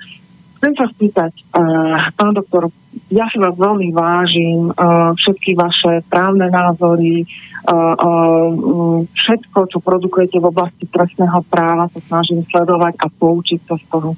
[0.61, 2.69] Chcem sa spýtať, uh, pán doktor,
[3.09, 7.25] ja si vás veľmi vážim, uh, všetky vaše právne názory,
[7.65, 13.73] uh, uh, všetko, čo produkujete v oblasti trestného práva, sa snažím sledovať a poučiť sa
[13.73, 14.13] z toho.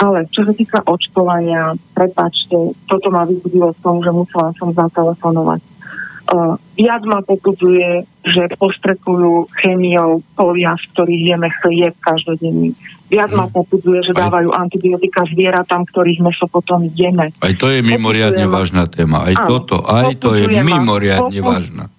[0.00, 5.60] Ale čo sa týka očkovania, prepačte, toto ma vyzbudilo v tom, že musela som zatelefonovať.
[6.32, 12.72] Uh, viac ma popudzuje, že postrekujú chemiou polia, z ktorých jeme chlieb každodenný.
[13.12, 13.52] Viac ma mm.
[13.52, 17.34] popudzuje, že dávajú antibiotika zvieratám, ktorých meso potom jeme.
[17.36, 19.28] Aj to je mimoriadne vážna téma.
[19.28, 21.92] Aj áno, toto, aj to je mimoriadne vážna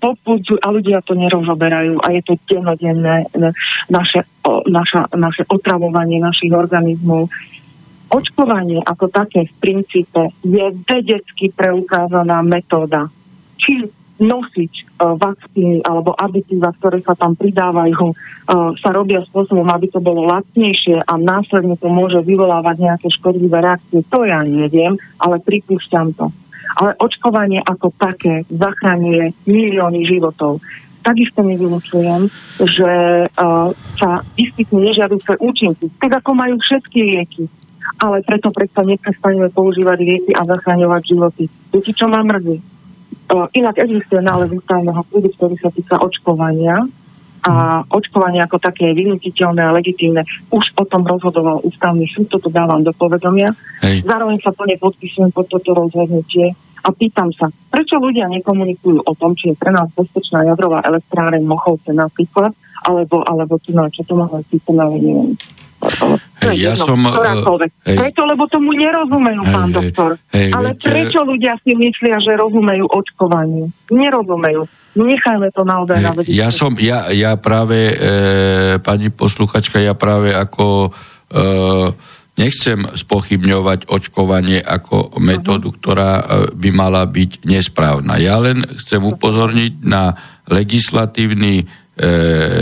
[0.00, 3.26] popudzujú a ľudia to nerozoberajú a je to dennodenné
[3.90, 4.22] naše,
[4.70, 7.28] naša, naše otravovanie našich organizmov.
[8.14, 13.10] Očkovanie ako také v princípe je vedecky preukázaná metóda.
[13.58, 14.72] Či nosiť
[15.02, 18.14] uh, vakcíny alebo aditíva, ktoré sa tam pridávajú, uh,
[18.78, 24.06] sa robia spôsobom, aby to bolo lacnejšie a následne to môže vyvolávať nejaké škodlivé reakcie.
[24.14, 26.30] To ja neviem, ale pripúšťam to
[26.76, 30.60] ale očkovanie ako také zachraňuje milióny životov.
[31.04, 32.32] Takisto nevylučujem,
[32.64, 32.92] že
[33.28, 33.68] uh,
[34.00, 34.10] sa
[34.40, 37.44] vyskytnú nežiaduce účinky, tak ako majú všetky lieky.
[38.00, 41.44] Ale preto predsa neprestaneme používať lieky a zachraňovať životy.
[41.68, 42.56] Viete, čo ma mrzí?
[43.28, 46.88] Uh, inak existuje nález ústavného súdu, ktorý sa týka očkovania
[47.44, 50.24] a očkovanie ako také je vynutiteľné a legitímne.
[50.48, 53.52] Už o tom rozhodoval ústavný súd, toto dávam do povedomia.
[53.84, 54.00] Hej.
[54.08, 59.32] Zároveň sa plne podpisujem pod toto rozhodnutie a pýtam sa, prečo ľudia nekomunikujú o tom,
[59.32, 62.52] či je pre nás bezpečná jadrová elektráreň Mochovce napríklad,
[62.84, 65.00] alebo, alebo tu na čo to máme systém, ale
[66.44, 67.00] Hej, ja som...
[67.00, 67.96] Uh, hej.
[67.96, 70.10] Preto, lebo tomu nerozumejú, hej, pán doktor.
[70.32, 73.70] Hej, Ale veď, prečo ľudia si myslia, že rozumejú očkovaniu?
[73.92, 74.68] Nerozumejú.
[74.94, 76.34] Nechajme to naozaj na vedieť.
[76.36, 77.94] Ja som, ja, ja práve, e,
[78.78, 80.90] pani posluchačka, ja práve ako...
[81.32, 88.18] E, Nechcem spochybňovať očkovanie ako metódu, ktorá e, by mala byť nesprávna.
[88.18, 90.18] Ja len chcem upozorniť na
[90.50, 91.64] legislatívny e,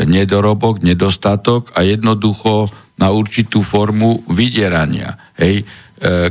[0.04, 2.68] nedorobok, nedostatok a jednoducho
[3.02, 5.34] na určitú formu vydierania.
[5.34, 5.58] Hej.
[5.58, 5.64] E,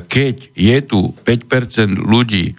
[0.07, 2.55] keď je tu 5% ľudí, e,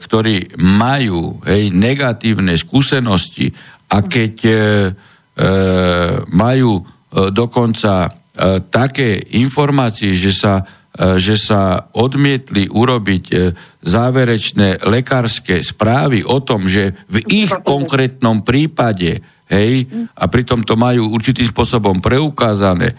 [0.00, 3.52] ktorí majú hej, negatívne skúsenosti
[3.92, 4.52] a keď e,
[6.34, 6.82] majú
[7.14, 8.10] dokonca
[8.74, 10.66] také informácie, že sa,
[11.14, 13.24] že sa odmietli urobiť
[13.78, 19.86] záverečné lekárske správy o tom, že v ich konkrétnom prípade hej,
[20.18, 22.98] a pritom to majú určitým spôsobom preukázané,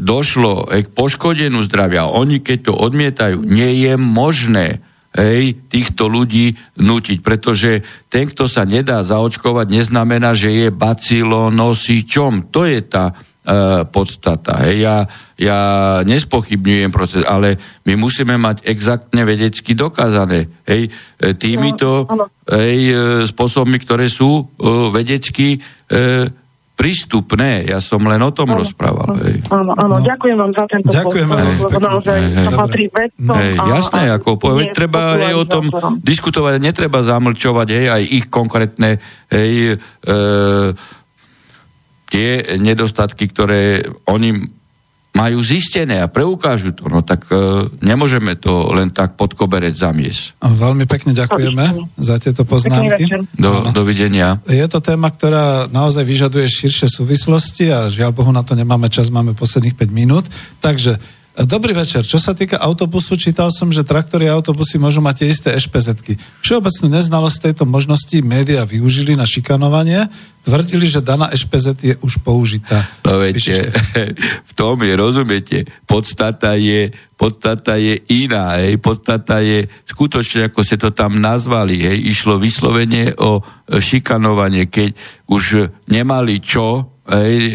[0.00, 2.08] došlo e, k poškodeniu zdravia.
[2.08, 4.80] Oni keď to odmietajú, nie je možné
[5.12, 12.48] hej, týchto ľudí nutiť, pretože ten, kto sa nedá zaočkovať, neznamená, že je bacilonosičom.
[12.48, 13.14] To je tá e,
[13.84, 14.64] podstata.
[14.64, 14.88] Hej.
[14.88, 14.96] Ja,
[15.36, 15.60] ja
[16.08, 20.48] nespochybňujem proces, ale my musíme mať exaktne vedecky dokázané.
[20.64, 20.88] Hej.
[21.20, 22.08] E, týmito
[22.48, 22.96] hej, e,
[23.28, 24.44] spôsobmi, ktoré sú e,
[24.94, 26.40] vedecky e,
[26.80, 27.68] prístupné.
[27.68, 29.12] Ja som len o tom áno, rozprával.
[29.12, 29.20] Áno,
[29.52, 29.94] áno, áno.
[30.00, 30.04] No.
[30.04, 33.36] ďakujem vám za tento Ďakujeme, postoj, lebo naozaj hej, to patrí vedcom.
[33.36, 35.64] Hej, jasné, a, ako povedať, treba aj o tom
[36.00, 38.96] diskutovať, netreba zamlčovať hej, aj ich konkrétne
[39.28, 40.14] hej, e,
[42.08, 44.59] tie nedostatky, ktoré oni
[45.10, 50.38] majú zistené a preukážu to, no tak e, nemôžeme to len tak pod koberec zamiesť.
[50.38, 51.64] Veľmi pekne ďakujeme
[51.98, 53.10] za tieto poznámky.
[53.34, 54.38] Do, dovidenia.
[54.46, 59.10] Je to téma, ktorá naozaj vyžaduje širšie súvislosti a žiaľ Bohu na to nemáme čas,
[59.10, 60.24] máme posledných 5 minút.
[60.62, 62.02] Takže Dobrý večer.
[62.02, 66.18] Čo sa týka autobusu, čítal som, že traktory a autobusy môžu mať tie isté ešpezetky.
[66.42, 70.10] Všeobecnú neznalosť tejto možnosti médiá využili na šikanovanie,
[70.42, 72.82] tvrdili, že daná ešpezet je už použitá.
[73.06, 73.70] No viete,
[74.50, 80.82] v tom je, rozumiete, podstata je, podstata je iná, hej, podstata je skutočne, ako ste
[80.82, 83.38] to tam nazvali, hej, išlo vyslovene o
[83.70, 84.98] šikanovanie, keď
[85.30, 87.52] už nemali čo, hej, e,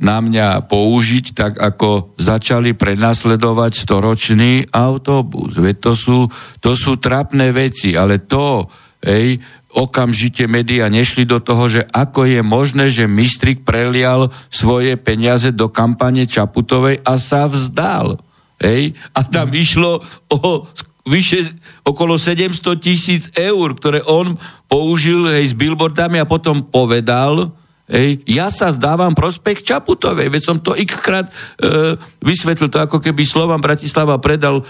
[0.00, 5.60] na mňa použiť, tak ako začali prenasledovať storočný autobus.
[5.60, 6.18] Veď to sú,
[6.64, 8.64] to sú trapné veci, ale to,
[9.04, 9.38] hej,
[9.76, 15.68] okamžite média nešli do toho, že ako je možné, že Mistrik prelial svoje peniaze do
[15.68, 18.16] kampane Čaputovej a sa vzdal.
[18.56, 18.96] Hej?
[19.12, 19.56] A tam mm.
[19.60, 20.00] išlo
[20.32, 20.64] o
[21.04, 21.52] vyše,
[21.84, 27.52] okolo 700 tisíc eur, ktoré on použil hej, s billboardami a potom povedal,
[27.86, 33.22] Ej, ja sa zdávam prospech Čaputovej, veď som to krát e, vysvetlil, to ako keby
[33.22, 34.64] Slovan Bratislava predal e,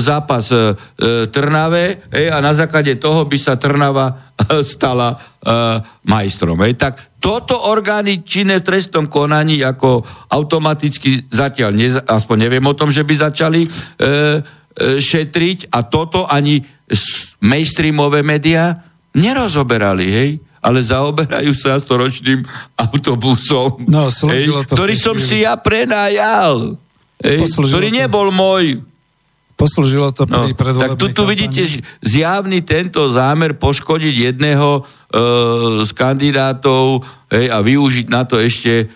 [0.00, 5.16] zápas e, e, Trnave ej, a na základe toho by sa Trnava e, stala e,
[6.08, 6.56] majstrom.
[6.64, 6.80] Ej.
[6.80, 10.00] Tak toto orgány činné v trestnom konaní ako
[10.32, 14.10] automaticky zatiaľ, nez, aspoň neviem o tom, že by začali e, e,
[14.96, 16.64] šetriť a toto ani
[17.44, 18.80] mainstreamové médiá
[19.12, 22.42] nerozoberali, hej ale zaoberajú sa storočným
[22.74, 26.74] autobusom, no, hej, to ktorý som si ja prenajal,
[27.22, 27.96] hej, ktorý to.
[28.02, 28.82] nebol môj.
[29.56, 31.64] Poslúžilo to pri no, Tak tu, tu vidíte
[32.04, 34.80] zjavný tento zámer poškodiť jedného e,
[35.80, 37.00] z kandidátov
[37.32, 38.86] hej, a využiť na to ešte e,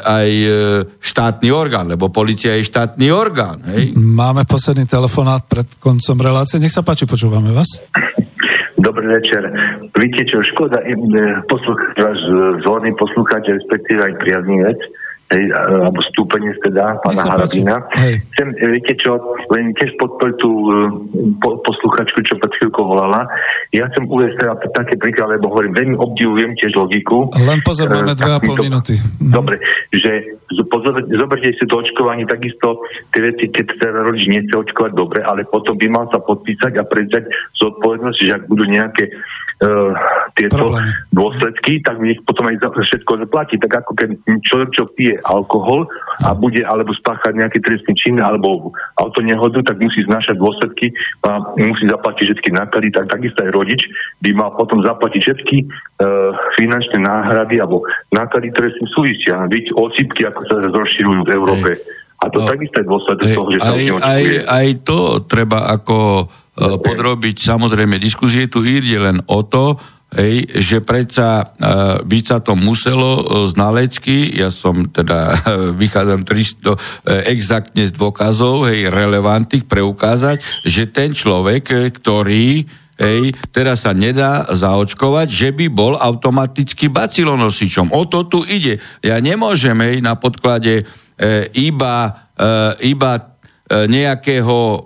[0.00, 0.50] aj e,
[0.96, 3.60] štátny orgán, lebo policia je štátny orgán.
[3.68, 3.92] Hej.
[4.00, 6.56] Máme posledný telefonát pred koncom relácie.
[6.56, 7.84] Nech sa páči, počúvame vás.
[8.82, 9.46] Dobrý večer.
[9.94, 10.98] Víte čo, škoda e,
[11.46, 12.18] poslúchať vás
[12.66, 14.78] zóny, poslúchať respektíve aj priaznivec
[15.32, 17.76] hej, alebo stúpenec teda, pána Harabina.
[18.36, 19.16] Chcem, e, viete čo,
[19.48, 20.72] len tiež podporiť tú e,
[21.40, 23.24] po, posluchačku, čo pred chvíľkou volala.
[23.72, 27.32] Ja chcem uvieť teda také príklad, lebo hovorím, veľmi obdivujem tiež logiku.
[27.32, 28.94] Len pozor, máme dve a pol minúty.
[29.00, 29.32] Mhm.
[29.32, 29.56] Dobre,
[29.90, 30.36] že
[31.16, 32.84] zoberte si to očkovanie, takisto
[33.16, 36.84] tie veci, keď teda rodič nechce očkovať, dobre, ale potom by mal sa podpísať a
[36.84, 37.24] prevzať
[37.56, 39.08] zodpovednosť, že ak budú nejaké
[40.32, 40.90] tieto Problémy.
[41.12, 43.60] dôsledky, tak mi potom aj všetko zaplatí.
[43.60, 44.10] Tak ako keď
[44.42, 45.86] človek, čo pije alkohol
[46.24, 50.90] a bude alebo spáchať nejaký trestný čin alebo auto nehodu, tak musí znašať dôsledky
[51.28, 53.82] a musí zaplatiť všetky náklady, tak takisto aj rodič
[54.24, 59.36] by mal potom zaplatiť všetky uh, finančné náhrady alebo náklady, ktoré s tým súvisia.
[59.46, 61.70] Byť osýpky, ako sa rozširujú v Európe.
[62.22, 66.30] A to no, takisto je dôsledok toho, že sa aj, aj, aj to treba ako
[66.56, 68.48] podrobiť samozrejme diskuzie.
[68.48, 69.80] Tu ide len o to,
[70.12, 75.36] hej, že predsa uh, by sa to muselo uh, znalecky, ja som teda uh,
[75.82, 76.76] vychádzam 300 uh,
[77.32, 82.68] exaktne z dôkazov, hej, relevantných, preukázať, že ten človek, ktorý
[83.02, 87.90] hej, teraz sa nedá zaočkovať, že by bol automaticky bacilonosičom.
[87.90, 88.78] O to tu ide.
[89.02, 90.84] Ja nemôžem, hej, na podklade e,
[91.58, 93.22] iba, e, iba e,
[93.88, 94.78] nejakého e,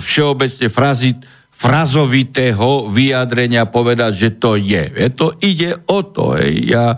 [0.00, 1.18] všeobecne frazit,
[1.56, 4.92] frazovitého vyjadrenia povedať, že to je.
[4.92, 6.36] je to ide o to.
[6.36, 6.68] Hej.
[6.68, 6.96] Ja e,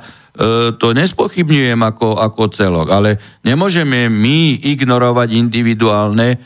[0.74, 6.38] to nespochybňujem ako, ako celok, ale nemôžeme my ignorovať individuálne e,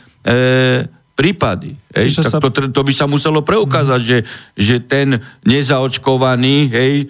[1.17, 1.73] prípady.
[1.93, 2.37] Ej, tak sa...
[2.37, 4.19] to, to by sa muselo preukázať, že,
[4.53, 7.05] že ten nezaočkovaný hej, e,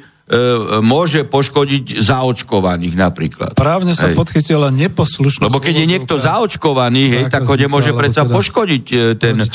[0.80, 3.52] môže poškodiť zaočkovaných napríklad.
[3.60, 4.16] Právne sa hej.
[4.16, 5.52] podchytila neposlušnosť.
[5.52, 9.48] Lebo keď je niekto zaočkovaný, hej, tak ho nemôže predsa teda poškodiť e, ten e,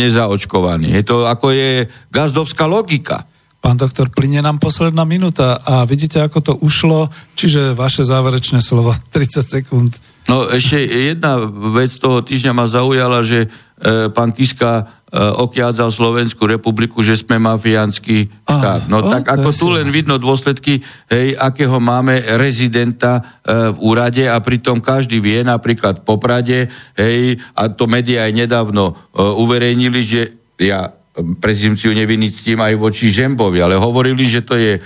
[0.00, 0.88] nezaočkovaný.
[0.88, 1.70] Je to ako je
[2.08, 3.28] gazdovská logika.
[3.60, 8.96] Pán doktor, plyne nám posledná minúta a vidíte, ako to ušlo, čiže vaše záverečné slovo,
[9.14, 9.92] 30 sekúnd.
[10.32, 11.44] No ešte jedna
[11.76, 17.38] vec toho týždňa ma zaujala, že e, pán Kiska e, okiadzal Slovenskú republiku, že sme
[17.38, 18.90] mafiánsky štát.
[18.90, 24.42] No tak ako tu len vidno dôsledky, hej, akého máme rezidenta e, v úrade a
[24.42, 26.66] pritom každý vie, napríklad po Prade,
[26.98, 30.20] hej, a to médiá aj nedávno e, uverejnili, že
[30.58, 34.80] ja prezimciu neviny tým aj voči Žembovi, ale hovorili, že to je e,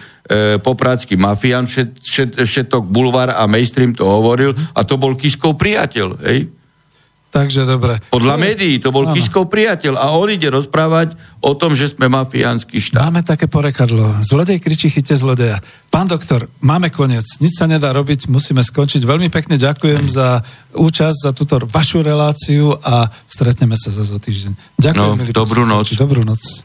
[0.61, 6.21] poprácky mafián, všet, všet, všetok bulvár a mainstream to hovoril a to bol Kiskov priateľ,
[6.29, 6.53] hej?
[7.29, 8.01] Takže dobre.
[8.09, 9.13] Podľa médií to bol Áno.
[9.13, 11.13] Kiskov priateľ a on ide rozprávať
[11.45, 13.05] o tom, že sme mafiánsky štát.
[13.05, 14.25] Máme také porekadlo.
[14.25, 15.61] Zlodej kričí, chyte zlodeja.
[15.93, 17.29] Pán doktor, máme koniec.
[17.45, 19.05] Nič sa nedá robiť, musíme skončiť.
[19.05, 20.41] Veľmi pekne ďakujem za
[20.73, 24.81] účasť, za túto vašu reláciu a stretneme sa za týždeň.
[24.81, 25.87] Ďakujem, no, dobrú noc.
[26.01, 26.65] Dobrú noc.